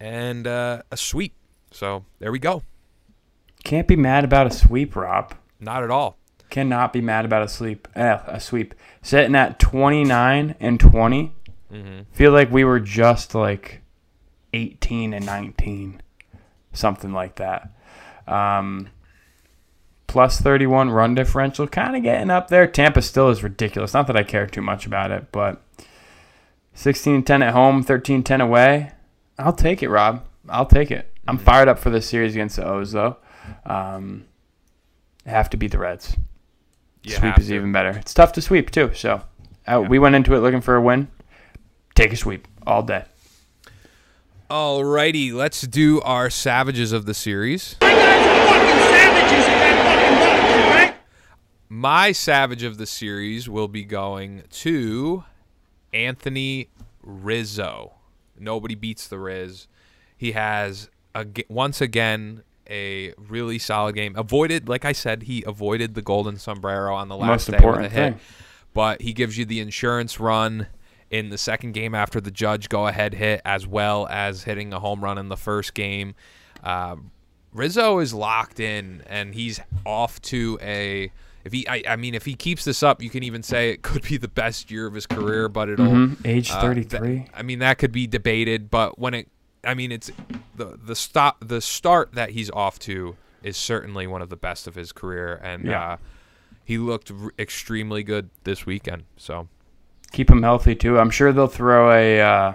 [0.00, 1.34] and uh, a sweep.
[1.70, 2.62] So there we go.
[3.62, 5.34] Can't be mad about a sweep, Rob.
[5.60, 6.16] Not at all.
[6.50, 7.88] Cannot be mad about a sweep.
[7.94, 8.74] Eh, a sweep.
[9.02, 11.34] Sitting at 29 and 20.
[11.72, 12.02] Mm-hmm.
[12.12, 13.82] Feel like we were just like
[14.52, 16.00] 18 and 19.
[16.72, 17.70] Something like that.
[18.26, 18.88] Um,
[20.06, 22.66] plus 31 run differential, kind of getting up there.
[22.66, 23.94] Tampa still is ridiculous.
[23.94, 25.60] Not that I care too much about it, but
[26.74, 28.92] 16 10 at home, 13 10 away.
[29.38, 30.24] I'll take it, Rob.
[30.48, 31.12] I'll take it.
[31.26, 33.16] I'm fired up for this series against the O's, though.
[33.64, 34.26] Um,
[35.26, 36.16] have to beat the Reds.
[37.04, 37.54] You sweep is to.
[37.54, 37.90] even better.
[37.90, 38.92] It's tough to sweep, too.
[38.94, 39.22] So
[39.66, 41.08] uh, we went into it looking for a win.
[41.94, 43.04] Take a sweep all day.
[44.50, 47.76] Alrighty, let's do our savages of the series.
[51.68, 55.24] My savage of the series will be going to
[55.92, 56.68] Anthony
[57.02, 57.94] Rizzo.
[58.38, 59.66] Nobody beats the Riz.
[60.16, 64.14] He has a, once again a really solid game.
[64.16, 67.84] Avoided, like I said, he avoided the golden sombrero on the last Most day important
[67.84, 68.12] with a hit.
[68.14, 68.20] thing.
[68.72, 70.66] But he gives you the insurance run
[71.10, 74.80] in the second game after the judge go ahead hit, as well as hitting a
[74.80, 76.14] home run in the first game.
[76.62, 76.96] Uh,
[77.52, 81.12] Rizzo is locked in, and he's off to a.
[81.44, 83.82] If he, I, I mean, if he keeps this up, you can even say it
[83.82, 85.48] could be the best year of his career.
[85.48, 86.16] But it'll Mhm.
[86.26, 87.00] Age uh, 33.
[87.18, 88.70] th- I mean, that could be debated.
[88.70, 89.28] But when it,
[89.66, 90.10] I mean, it's
[90.54, 94.66] the the stop the start that he's off to is certainly one of the best
[94.66, 95.92] of his career, and Yeah.
[95.92, 95.96] uh,
[96.64, 99.04] he looked r- extremely good this weekend.
[99.16, 99.48] So
[100.12, 100.98] keep him healthy too.
[100.98, 102.54] I'm sure they'll throw a uh,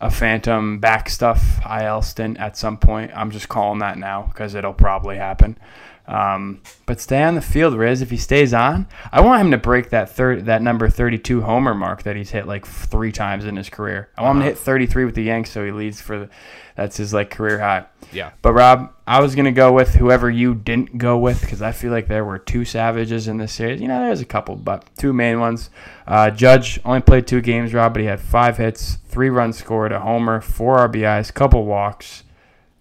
[0.00, 3.10] a phantom back stuff IL stint at some point.
[3.14, 5.58] I'm just calling that now because it'll probably happen.
[6.06, 8.02] Um, but stay on the field, Riz.
[8.02, 11.74] If he stays on, I want him to break that third that number 32 homer
[11.74, 14.08] mark that he's hit like three times in his career.
[14.18, 16.28] I want him to hit 33 with the Yanks, so he leads for the,
[16.74, 17.84] that's his like career high.
[18.12, 21.70] yeah, But Rob, I was gonna go with whoever you didn't go with because I
[21.72, 23.80] feel like there were two savages in this series.
[23.80, 25.70] You know, there's a couple, but two main ones.
[26.08, 29.92] Uh, Judge only played two games, Rob, but he had five hits, three runs scored,
[29.92, 32.24] a homer, four RBIs, couple walks,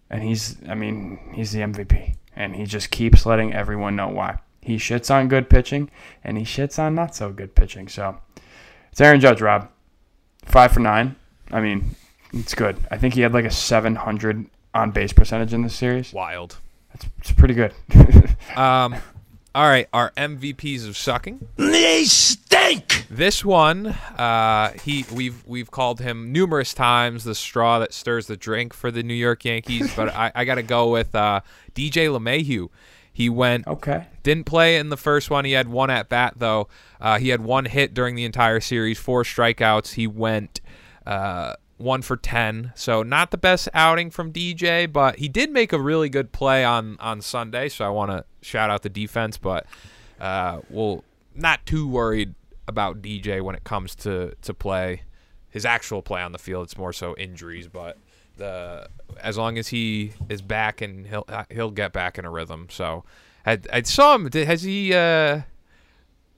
[0.09, 4.39] and he's, I mean, he's the MVP, and he just keeps letting everyone know why.
[4.61, 5.91] He shits on good pitching,
[6.23, 7.87] and he shits on not so good pitching.
[7.89, 8.17] So
[8.91, 9.69] it's Aaron Judge, Rob,
[10.45, 11.15] five for nine.
[11.51, 11.95] I mean,
[12.33, 12.77] it's good.
[12.89, 16.13] I think he had like a 700 on base percentage in this series.
[16.13, 16.57] wild.
[16.93, 17.73] It's, it's pretty good.
[18.55, 18.95] Um,
[19.59, 21.45] all right, our MVPs of sucking.
[21.57, 23.07] They stink!
[23.09, 28.37] This one, uh, he we've we've called him numerous times the straw that stirs the
[28.37, 31.41] drink for the New York Yankees, but I, I got to go with uh,
[31.75, 32.69] DJ LeMahieu.
[33.11, 34.07] He went okay.
[34.23, 35.43] didn't play in the first one.
[35.43, 36.69] He had one at bat though.
[37.01, 39.95] Uh, he had one hit during the entire series, four strikeouts.
[39.95, 40.61] He went
[41.05, 45.73] uh, one for ten, so not the best outing from DJ, but he did make
[45.73, 47.69] a really good play on on Sunday.
[47.69, 49.65] So I want to shout out the defense, but
[50.19, 51.03] uh, we'll
[51.35, 52.35] not too worried
[52.67, 55.03] about DJ when it comes to to play
[55.49, 56.65] his actual play on the field.
[56.65, 57.97] It's more so injuries, but
[58.37, 58.89] the
[59.21, 62.67] as long as he is back and he'll he'll get back in a rhythm.
[62.69, 63.03] So
[63.45, 64.31] I, I saw him.
[64.31, 64.93] Has he?
[64.93, 65.41] Uh,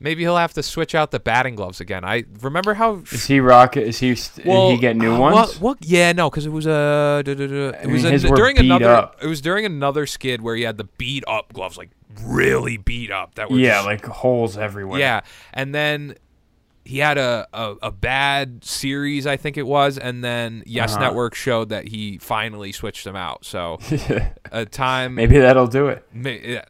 [0.01, 2.03] maybe he'll have to switch out the batting gloves again.
[2.03, 3.03] I remember how.
[3.11, 3.77] Is he rock?
[3.77, 4.15] Is he?
[4.15, 5.59] St- did he get new uh, ones?
[5.61, 7.21] Well, well, yeah, no, because it was a.
[7.25, 8.89] duh, duh, duh, it was mean, a, during another.
[8.89, 9.17] up.
[9.21, 11.91] It was during another skid where he had the beat up gloves, like
[12.23, 13.35] really beat up.
[13.35, 14.99] That were yeah, just- like holes everywhere.
[14.99, 15.21] yeah,
[15.53, 16.15] and then
[16.83, 21.03] he had a, a, a bad series, I think it was, and then Yes Uh-huh.
[21.05, 23.45] Network showed that he finally switched them out.
[23.45, 23.77] So
[24.51, 26.03] a time, Maybe that'll do it.
[26.11, 26.63] ma- yeah,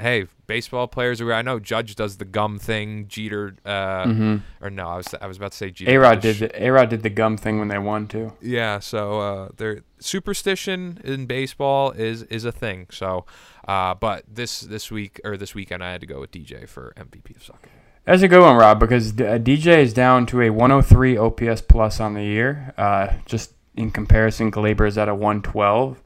[0.00, 1.32] hey, baseball players are.
[1.32, 3.06] I know Judge does the gum thing.
[3.08, 5.90] Jeter, uh, or no, I was I was about to say Jeter.
[5.92, 8.32] A Rod did the A Rod did the gum thing when they won too.
[8.40, 12.86] yeah, so uh, there superstition in baseball is is a thing.
[12.90, 13.26] So,
[13.66, 16.92] uh, but this this week or this weekend, I had to go with DJ for
[16.96, 17.70] MVP of soccer.
[18.04, 21.60] That's a good one, Rob, because D- uh, DJ is down to a 103 OPS
[21.60, 22.72] plus on the year.
[22.78, 26.02] Uh, just in comparison, Gleyber is at a 112.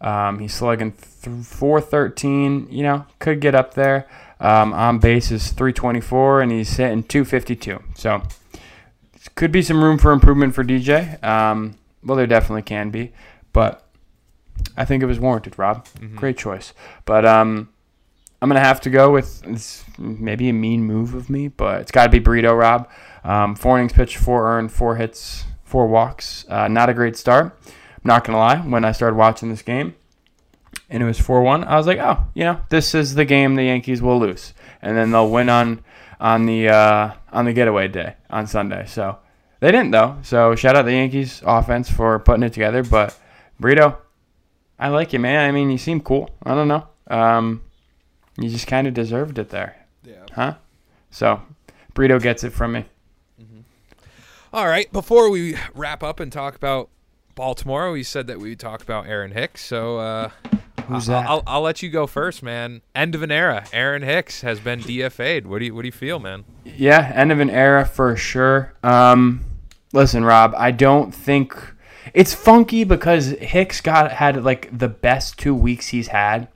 [0.00, 2.68] Um, he's slugging th- 413.
[2.70, 4.06] You know, could get up there.
[4.38, 7.82] Um, on base is 324, and he's hitting 252.
[7.94, 8.22] So
[9.34, 11.22] could be some room for improvement for DJ.
[11.24, 13.12] Um, well, there definitely can be,
[13.52, 13.86] but
[14.76, 15.86] I think it was warranted, Rob.
[16.16, 16.72] Great choice.
[17.04, 17.68] But um,
[18.40, 21.90] I'm gonna have to go with it's maybe a mean move of me, but it's
[21.90, 22.88] got to be Brito Rob.
[23.24, 26.44] Um, four innings pitched, four earned, four hits, four walks.
[26.48, 27.58] Uh, not a great start.
[28.06, 28.58] Not gonna lie.
[28.58, 29.94] When I started watching this game,
[30.88, 33.56] and it was four one, I was like, oh, you know, this is the game
[33.56, 35.82] the Yankees will lose, and then they'll win on
[36.20, 38.86] on the uh, on the getaway day on Sunday.
[38.86, 39.18] So
[39.60, 40.18] they didn't though.
[40.22, 42.82] So shout out the Yankees offense for putting it together.
[42.82, 43.18] But
[43.58, 43.98] Brito,
[44.78, 45.48] I like you, man.
[45.48, 46.30] I mean, you seem cool.
[46.42, 46.86] I don't know.
[47.08, 47.62] Um,
[48.38, 49.76] you just kind of deserved it there.
[50.04, 50.26] Yeah.
[50.32, 50.54] Huh?
[51.10, 51.42] So,
[51.94, 52.84] Brito gets it from me.
[54.52, 56.88] All right, before we wrap up and talk about
[57.36, 59.64] Baltimore, we said that we would talk about Aaron Hicks.
[59.64, 60.30] So uh,
[60.88, 61.28] Who's that?
[61.28, 62.80] I'll, I'll let you go first, man.
[62.94, 63.66] End of an era.
[63.72, 65.46] Aaron Hicks has been DFA'd.
[65.46, 66.44] What do you What do you feel, man?
[66.64, 68.72] Yeah, end of an era for sure.
[68.82, 69.44] Um,
[69.92, 71.56] listen, Rob, I don't think
[72.14, 76.48] it's funky because Hicks got had like the best two weeks he's had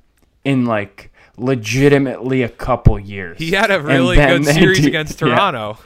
[0.45, 3.39] in like legitimately a couple years.
[3.39, 5.28] He had a really good series D- against yeah.
[5.28, 5.78] Toronto.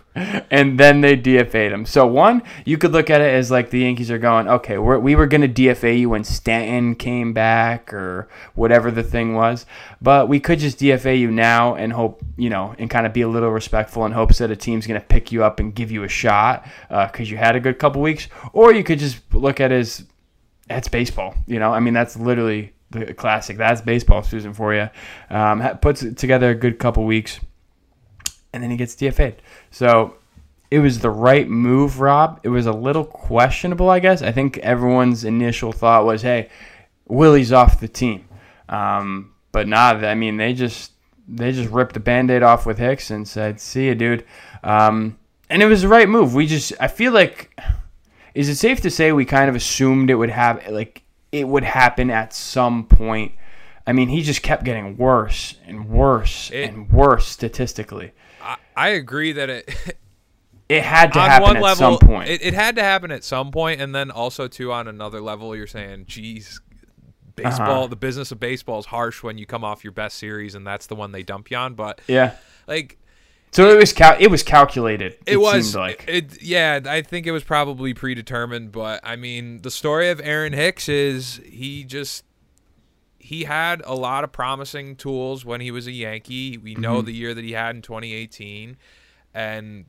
[0.50, 1.86] and then they DFA'd him.
[1.86, 4.98] So one, you could look at it as like the Yankees are going, okay, we're,
[4.98, 9.66] we were going to DFA you when Stanton came back or whatever the thing was,
[10.00, 13.22] but we could just DFA you now and hope, you know, and kind of be
[13.22, 15.90] a little respectful in hopes that a team's going to pick you up and give
[15.90, 19.18] you a shot uh, because you had a good couple weeks, or you could just
[19.32, 20.04] look at it as
[20.68, 21.34] that's baseball.
[21.46, 23.56] You know, I mean, that's literally the classic.
[23.56, 24.88] That's baseball, Suzyn, for you.
[25.30, 27.40] Um, puts it together a good couple weeks,
[28.52, 29.42] and then he gets DFA'd.
[29.70, 30.16] So
[30.70, 32.40] it was the right move, Rob.
[32.42, 34.22] It was a little questionable, I guess.
[34.22, 36.48] I think everyone's initial thought was, hey,
[37.06, 38.28] Willie's off the team.
[38.68, 40.92] Um, but nah, I mean, they just
[41.28, 44.24] they just ripped the band-aid off with Hicks and said, see you, dude.
[44.62, 45.16] Um,
[45.48, 46.34] and it was the right move.
[46.34, 47.56] We just, I feel like,
[48.34, 51.03] is it safe to say we kind of assumed it would have, like,
[51.40, 53.32] it would happen at some point?
[53.86, 58.12] I mean, he just kept getting worse and worse It- and worse statistically.
[58.40, 59.68] I, I agree that it
[60.66, 62.30] It had to on happen one at level some point.
[62.30, 65.54] It, it had to happen at some point, and then also too on another level,
[65.54, 66.58] you're saying, "Geez,
[67.36, 67.86] baseball, Uh-huh.
[67.88, 70.86] the business of baseball is harsh when you come off your best series, and that's
[70.86, 72.36] the one they dump you on." But yeah.
[72.66, 72.96] like,
[73.54, 75.16] So it was cal- it was calculated.
[75.26, 79.70] it, was like it yeah i think it was probably predetermined but i mean the
[79.70, 82.24] story of aaron hicks is he just
[83.18, 87.06] he had a lot of promising tools when he was a yankee we know Mm-hmm.
[87.06, 88.76] the year that he had in 2018
[89.32, 89.84] and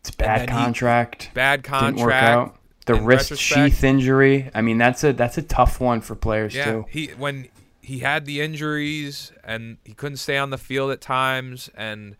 [0.00, 1.30] it's a bad he- contract.
[1.34, 1.80] bad Didn't work
[2.10, 2.56] contract out.
[2.86, 4.48] The wrist sheath injury.
[4.54, 6.86] I mean, that's a that's a tough one for players yeah too.
[6.88, 7.48] he when
[7.82, 12.14] he had the injuries and he couldn't stay on the field at times and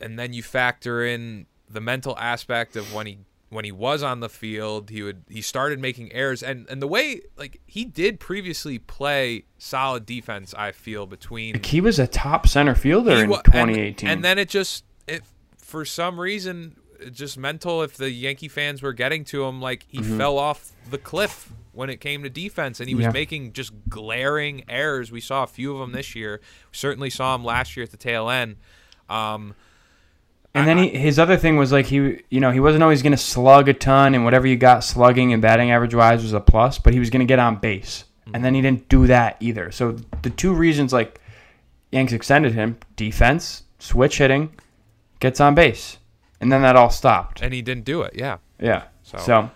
[0.00, 3.18] and then you factor in the mental aspect of when he
[3.48, 6.86] when he was on the field he would he started making errors and and the
[6.86, 12.06] way like he did previously play solid defense i feel between Like, he was a
[12.06, 14.08] top center fielder in wa- and- 2018.
[14.08, 15.22] and, then it just it
[15.58, 16.76] for some reason
[17.10, 20.98] just mental if the yankee fans were getting to him like he fell off the
[20.98, 23.14] cliff when it came to defense and he was Mm-hmm.
[23.16, 23.20] Yeah.
[23.20, 27.34] making just glaring errors we saw a few of them this year we certainly saw
[27.34, 28.56] him last year at the tail end
[29.08, 29.54] um
[30.54, 33.12] And then he, his other thing was like he, you know, he wasn't always going
[33.12, 36.40] to slug a ton, and whatever you got slugging and batting average wise was a
[36.40, 39.36] plus, but he was going to get on base, and then he didn't do that
[39.40, 39.70] either.
[39.70, 39.92] So
[40.22, 41.20] the two reasons like
[41.92, 44.52] Yanks extended him: defense, switch hitting,
[45.20, 45.98] gets on base,
[46.40, 47.40] and then that all stopped.
[47.42, 48.84] and he didn't do it yeah Yeah.
[49.04, 49.50] So- So,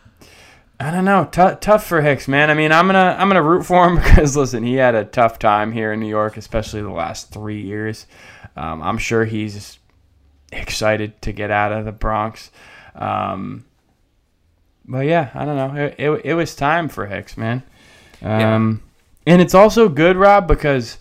[0.80, 1.28] I don't know.
[1.30, 2.50] Tough, tough for Hicks, man.
[2.50, 5.38] I mean, I'm gonna I'm gonna root for him because listen, he had a tough
[5.40, 8.06] time here in New York, especially the last three years.
[8.56, 9.78] Um, I'm sure he's
[10.54, 12.50] excited to get out of the Bronx.
[12.94, 13.64] Um,
[14.84, 15.84] but yeah, I don't know.
[15.84, 17.62] It, it, it was time for Hicks, man.
[18.22, 18.82] Um,
[19.26, 20.98] And it's also good, Rob, because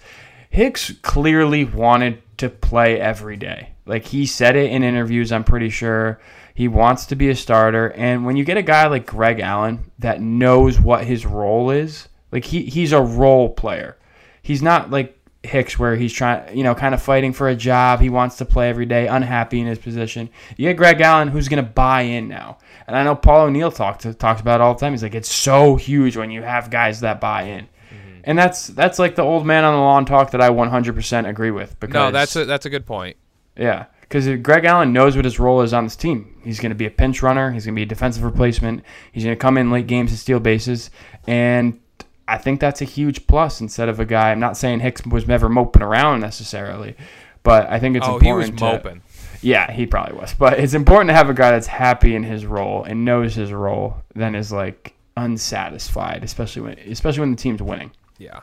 [0.49, 3.69] Hicks clearly wanted to play every day.
[3.85, 6.19] Like he said it in interviews, I'm pretty sure.
[6.55, 7.91] He wants to be a starter.
[7.91, 12.07] And when you get a guy like Greg Allen that knows what his role is,
[12.31, 13.97] like he, he's a role player.
[14.41, 17.99] He's not like Hicks where he's trying, you know, kind of fighting for a job.
[17.99, 20.29] He wants to play every day, unhappy in his position.
[20.55, 22.59] You get Greg Allen who's going to buy in now.
[22.87, 24.93] And I know Paul O'Neill talked talks about it all the time.
[24.93, 27.65] He's like, it's so huge when you have guys that buy in.
[27.65, 28.21] Mm-hmm.
[28.23, 31.51] And that's that's like the old man on the lawn talk that I 100% agree
[31.51, 31.79] with.
[31.79, 33.17] Because no that's a that's a good point
[33.55, 36.41] yeah, because Greg Allen knows what his role is on this team.
[36.43, 37.51] He's going to be a pinch runner.
[37.51, 38.83] He's going to be a defensive replacement.
[39.11, 40.89] He's going to come in late games and steal bases.
[41.27, 41.79] And
[42.27, 44.31] I think that's a huge plus instead of a guy.
[44.31, 46.95] I'm not saying Hicks was never moping around necessarily,
[47.43, 48.57] but I think it's oh he was important.
[48.83, 49.01] to- moping
[49.43, 50.33] yeah, he probably was.
[50.33, 53.51] But it's important to have a guy that's happy in his role and knows his
[53.51, 57.91] role than is like unsatisfied, especially when especially when the team's winning.
[58.17, 58.39] Yeah.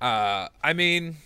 [0.00, 1.16] Uh, I mean,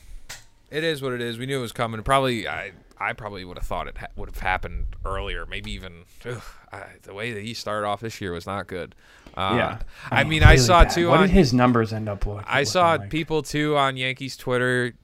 [0.70, 1.38] it is what it is.
[1.38, 2.02] We knew it was coming.
[2.02, 5.46] Probably, I, I probably would have thought it ha- would have happened earlier.
[5.46, 6.42] Maybe even ugh,
[6.72, 8.94] I, the way that he started off this year was not good.
[9.37, 9.78] Uh, yeah,
[10.11, 10.91] I, mean, I saw bad.
[10.93, 11.26] too What on.
[11.26, 12.45] did his numbers end up looking?
[12.47, 13.11] I saw looking like?
[13.11, 14.95] people too on Yankees Twitter,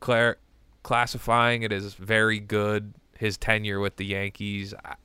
[0.00, 0.36] clar-
[0.82, 2.92] classifying it as very good.
[3.16, 4.74] His tenure with the Yankees.
[4.84, 4.96] I,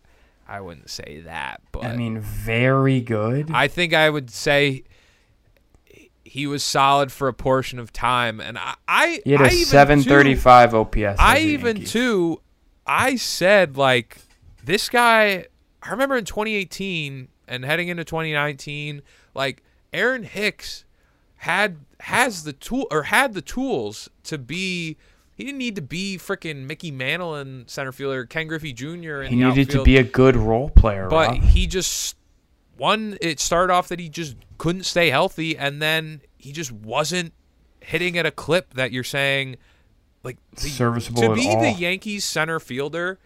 [0.47, 3.51] I wouldn't say that, but I mean, very good.
[3.53, 4.83] I think I would say
[6.23, 9.51] he was solid for a portion of time, and I, I, He had I a
[9.53, 10.93] even, 735 OPS.
[10.95, 11.91] Too, as I even Yankee.
[11.91, 12.41] too,
[12.85, 14.17] I said like
[14.63, 15.45] this guy.
[15.81, 19.01] I remember in 2018 and heading into 2019,
[19.33, 20.85] like Aaron Hicks
[21.37, 24.95] had has the tool or had the tools to be.
[25.33, 29.21] He didn't need to be freaking Mickey Mantle in center fielder, Ken Griffey Jr.
[29.21, 31.07] He needed to be a good role player.
[31.07, 31.41] but Rob.
[31.41, 32.15] he just
[32.77, 33.17] one.
[33.21, 37.33] It started off that he just couldn't stay healthy, and then he just wasn't
[37.81, 39.55] hitting at a clip that you're saying
[40.23, 41.61] like the, Serviceable to be all.
[41.61, 43.17] the Yankees center fielder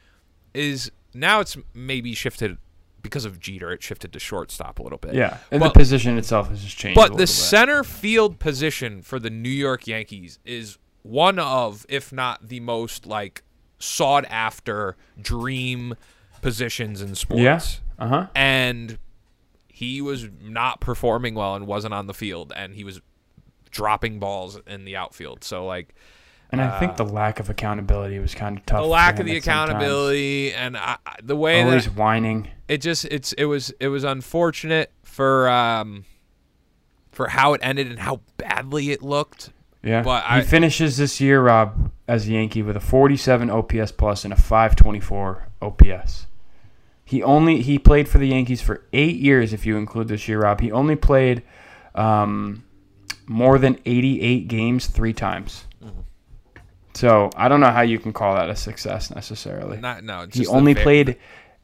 [0.54, 2.58] is now it's maybe shifted
[3.04, 3.72] because of Jeter.
[3.72, 5.14] It shifted to shortstop a little bit.
[5.14, 6.96] yeah, and but, the position itself has just changed.
[6.96, 12.48] but the center field position for the New York Yankees is one of, if not
[12.48, 13.44] the most like
[13.78, 15.96] sought after dream
[16.42, 17.42] positions in sports.
[17.42, 17.62] yeah,
[18.00, 18.28] uh huh.
[18.34, 18.98] And
[19.68, 23.02] he was not performing well and wasn't on the field, and he was
[23.70, 25.44] dropping balls in the outfield.
[25.44, 25.94] So like
[26.54, 28.82] And I think the lack of accountability was kind of tough.
[28.82, 29.70] the lack of the at sometimes.
[29.72, 32.48] accountability and I, I- the way always that whining.
[32.68, 36.06] it just it's it was it was unfortunate for um
[37.12, 39.50] for how it ended and how badly it looked.
[39.84, 43.92] Yeah, But he I- finishes this year, Rob, as a Yankee with a 47 OPS
[43.92, 46.28] plus and a 524 OPS.
[47.06, 50.40] He only he played for the Yankees for eight years, if you include this year,
[50.42, 50.62] Rob.
[50.62, 51.44] He only played
[51.96, 52.64] um,
[53.28, 55.66] more than 88 games three times.
[56.96, 59.78] So I don't know how you can call that a success necessarily.
[59.78, 60.28] Not no.
[60.32, 61.18] He only ve- played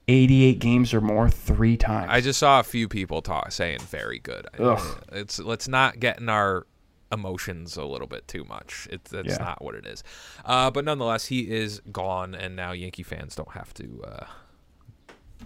[0.07, 2.09] 88 games or more three times.
[2.11, 4.47] I just saw a few people talk saying very good.
[4.57, 5.03] Ugh.
[5.11, 6.65] It's let's not get in our
[7.11, 8.87] emotions a little bit too much.
[8.91, 9.37] It's that's Yeah.
[9.37, 10.03] not what it is.
[10.45, 14.25] Uh, but nonetheless, he is gone, and now Yankee fans don't have to uh,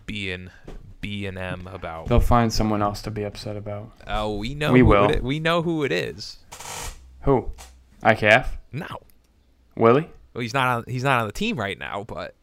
[0.05, 0.49] be in
[1.01, 2.07] B and M about.
[2.07, 3.91] They'll find someone else to be upset about.
[4.07, 4.71] Oh, we know.
[4.71, 5.09] We who will.
[5.09, 6.38] It, we know who it is.
[7.23, 7.51] Who?
[8.01, 8.47] IKF?
[8.73, 8.88] No,
[9.76, 10.09] Willie?
[10.34, 10.84] well, he's not on.
[10.88, 12.03] He's not on the team right now.
[12.07, 12.36] But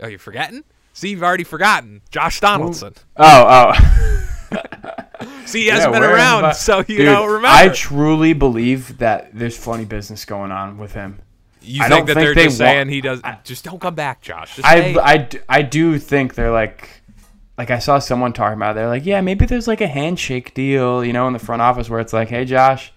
[0.00, 0.64] are you're forgetting?
[0.92, 2.02] See, you've already forgotten.
[2.10, 2.94] Josh Donaldson.
[3.16, 4.24] Oh, oh.
[5.46, 7.48] See, he hasn't Yeah, been around, so you Dude, don't remember.
[7.48, 11.20] I truly believe that there's funny business going on with him.
[11.62, 13.22] you I think don't that think they're they just wa- saying he does?
[13.44, 14.56] just don't come back, Josh.
[14.56, 14.94] Just I.
[15.02, 16.88] I, d- I do think they're like,
[17.56, 18.72] like I saw someone talking about.
[18.72, 18.74] It.
[18.76, 21.88] They're like, yeah, maybe there's like a handshake deal, you know, in the front office
[21.88, 22.92] where it's like, hey, Josh,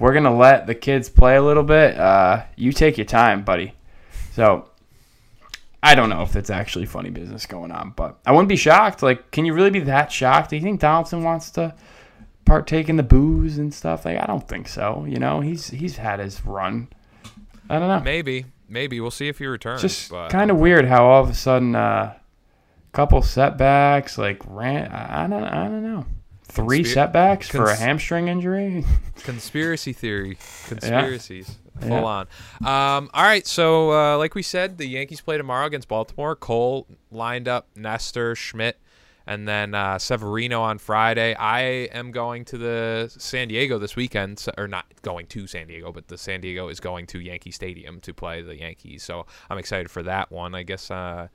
[0.00, 1.96] we're gonna let the kids play a little bit.
[1.96, 3.74] Uh, you take your time, buddy.
[4.32, 4.66] So.
[5.82, 9.02] I don't know if it's actually funny business going on, but I wouldn't be shocked.
[9.02, 10.50] Like, can you really be that shocked?
[10.50, 11.74] Do you think Donaldson wants to
[12.44, 14.04] partake in the booze and stuff?
[14.04, 15.06] Like, I don't think so.
[15.08, 16.88] You know, he's he's had his run.
[17.70, 18.00] I don't know.
[18.00, 19.80] maybe, maybe we'll see if he returns.
[19.80, 22.12] Just kind of weird how all of a sudden, uh,
[22.92, 24.92] couple setbacks, like ran.
[24.92, 26.04] I I don't, I don't know.
[26.50, 28.84] Three Conspir- setbacks for a hamstring injury.
[29.22, 30.36] conspiracy theory,
[30.66, 32.02] conspiracies, full Yeah.
[32.04, 32.26] on.
[32.60, 36.34] Um, all right, so uh, like we said, the Yankees play tomorrow against Baltimore.
[36.36, 38.78] Cole lined up, Nestor, Schmidt,
[39.26, 41.34] and then uh, Severino on Friday.
[41.34, 41.60] I
[41.92, 45.92] am going to the San Diego this weekend, so- or not going to San Diego,
[45.92, 49.02] but the San Diego is going to Yankee Stadium to play the Yankees.
[49.02, 50.54] So I'm excited for that one.
[50.54, 51.28] I guess uh,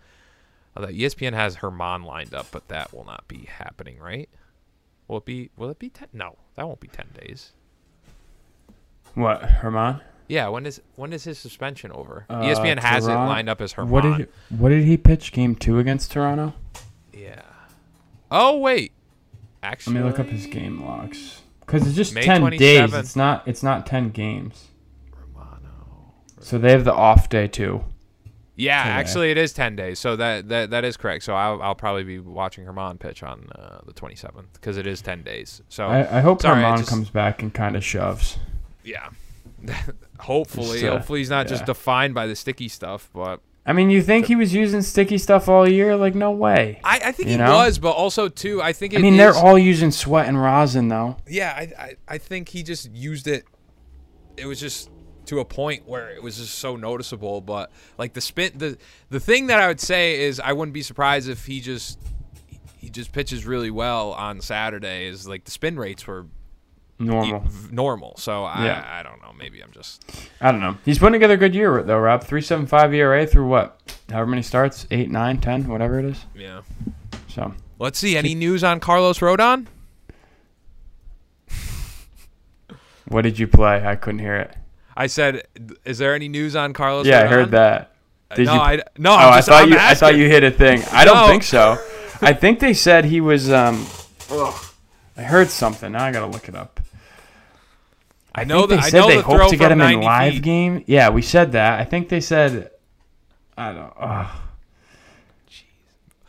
[0.76, 4.28] although ESPN has Germán lined up, but that will not be happening, right?
[5.08, 5.49] Will it be?
[5.56, 6.08] Will it be ten?
[6.14, 7.51] No, that won't be ten days.
[9.14, 10.01] what, Germán?
[10.28, 12.26] Yeah, when is when is his suspension over?
[12.30, 13.88] Uh, ESPN has it lined up as Germán.
[13.89, 16.53] What did What did he pitch game two against Toronto?
[17.14, 17.41] yeah.
[18.32, 18.91] Oh wait,
[19.62, 22.93] actually, Let me look up his game logs because it's just May ten days.
[22.93, 23.47] It's not.
[23.47, 24.70] It's not ten games.
[25.12, 26.14] Romano.
[26.39, 27.84] So they have the off day too.
[28.58, 28.93] Yeah, today.
[28.95, 31.24] actually, it is ten days, so that that, that is correct.
[31.26, 34.88] So I'll, I'll probably be watching Germán pitch on uh, the twenty seventh because it
[34.88, 35.62] is ten days.
[35.70, 38.38] So I, I hope sorry, Germán just- comes back and kind of shoves.
[38.84, 39.10] yeah,
[40.20, 43.89] hopefully, Just, uh, hopefully he's not just defined by the sticky stuff, but I mean,
[43.89, 45.95] you think he was using sticky stuff all year?
[45.95, 46.80] Like, no way.
[46.84, 47.56] I, I think You he know?
[47.56, 51.18] was, but also too, I think I mean, they're all using sweat and rosin, though.
[51.28, 53.43] yeah, I, I I think he just used it.
[54.38, 54.89] It was just
[55.28, 57.41] to a point where it was just so noticeable.
[57.41, 58.78] But like the spin, the
[59.09, 61.99] the thing that I would say is I wouldn't be surprised if he just
[62.80, 65.07] he just pitches really well on Saturday.
[65.07, 66.26] Is like the spin rates were
[66.97, 67.41] Normal.
[67.41, 68.15] v- normal.
[68.17, 68.86] So I Yeah.
[68.88, 69.34] I don't know.
[69.38, 70.03] Maybe I'm just
[70.39, 70.78] I don't know.
[70.86, 72.21] He's putting together a good year, though, Rob.
[72.23, 73.82] 375 ERA through what?
[74.09, 74.88] However many starts?
[74.91, 76.26] 8, 9, 10, whatever it is.
[76.36, 76.61] yeah.
[77.28, 78.15] So, Let's see.
[78.15, 79.65] Any news on Carlos Rodon?
[83.07, 83.86] what did you play?
[83.86, 84.55] I couldn't hear it.
[84.96, 85.43] I said,
[85.84, 87.06] is there any news on Carlos?
[87.06, 87.91] Yeah, I heard that.
[88.36, 88.60] Did no, you?
[88.60, 89.12] I no.
[89.12, 89.78] oh, I'm I thought I'm you.
[89.80, 90.82] I thought you hit a thing.
[90.91, 91.28] I don't No.
[91.28, 91.78] think so.
[92.22, 93.52] I think they said he was.
[93.52, 93.86] Um,
[95.18, 95.91] I heard something.
[95.91, 96.80] Now I gotta look it up.
[98.34, 100.02] I, know think they that- I said know they the hope to get him in
[100.02, 100.43] live feet.
[100.43, 100.84] game.
[100.88, 101.80] Yeah, we said that.
[101.80, 102.72] I think they said.
[103.58, 103.93] I don't.
[103.98, 104.28] Uh,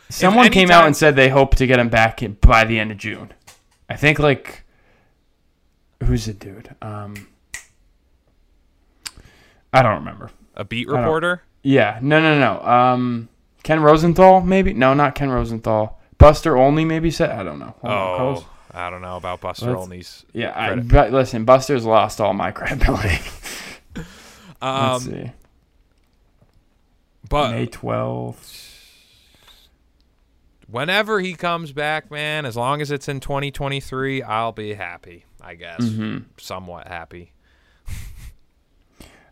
[0.08, 2.92] Someone came out and said they hope to get him back in, by the end
[2.92, 3.32] of June.
[3.88, 4.62] I think like
[6.04, 6.74] who's the dude?
[6.80, 7.26] Um,
[9.72, 10.30] I don't remember.
[10.54, 11.42] A beat reporter?
[11.62, 12.60] Yeah, no, no, no.
[12.66, 13.28] Um,
[13.62, 14.72] Ken Rosenthal, maybe?
[14.72, 16.00] No, not Ken Rosenthal.
[16.18, 17.30] Buster Olney, maybe said.
[17.30, 17.74] I don't know.
[17.82, 18.44] Hold Oh, Carlos.
[18.72, 20.24] I don't know about Buster Let's- Olney's.
[20.32, 23.18] Yeah, I, but listen, Buster's lost all my credibility.
[23.96, 24.06] Let's
[24.62, 25.30] Um, see.
[27.28, 28.72] but May 12th.
[30.68, 35.24] whenever he comes back, man, as long as it's in 2023, I'll be happy.
[35.40, 36.18] I guess Mm-hmm.
[36.38, 37.32] somewhat happy.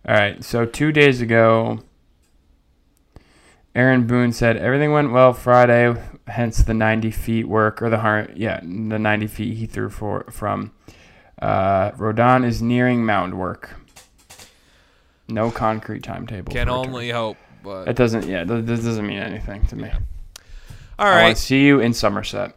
[0.07, 1.81] All right, so two days ago,
[3.75, 5.95] Aaron Boone said everything went well Friday,
[6.27, 10.27] hence the 90 feet work or the hundred, yeah, the 90 feet he threw for
[10.31, 10.73] from.
[11.41, 13.77] Uh, Rodon is nearing mound work.
[15.27, 16.53] No concrete timetable.
[16.53, 17.39] Can only hope.
[17.63, 18.27] But That doesn't.
[18.29, 19.91] Yeah, th- this doesn't mean anything to me.
[20.99, 21.21] All right.
[21.21, 22.55] I want to see you in Somerset.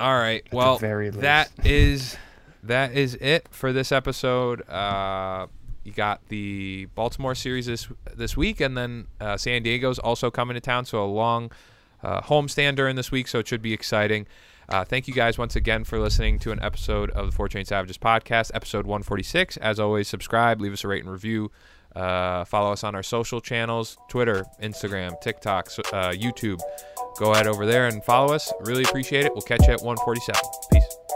[0.00, 0.42] all right.
[0.50, 2.16] the Well, very that is
[2.62, 4.66] that is it for this episode.
[4.68, 5.46] Uh,
[5.86, 10.54] you got the Baltimore series this this week, and then uh, San Diego's also coming
[10.54, 10.84] to town.
[10.84, 11.52] So a long
[12.02, 14.26] uh, homestand during this week, so it should be exciting.
[14.68, 17.64] Uh, thank you guys once again for listening to an episode of the Four Train
[17.64, 19.56] Savages podcast, episode 146.
[19.58, 21.52] As always, subscribe, leave us a rate and review.
[21.94, 26.60] Uh, follow us on our social channels Twitter, Instagram, TikTok, uh, YouTube.
[27.18, 28.52] Go ahead over there and follow us.
[28.60, 29.32] Really appreciate it.
[29.32, 30.40] We'll catch you at 147.
[30.72, 31.15] Peace.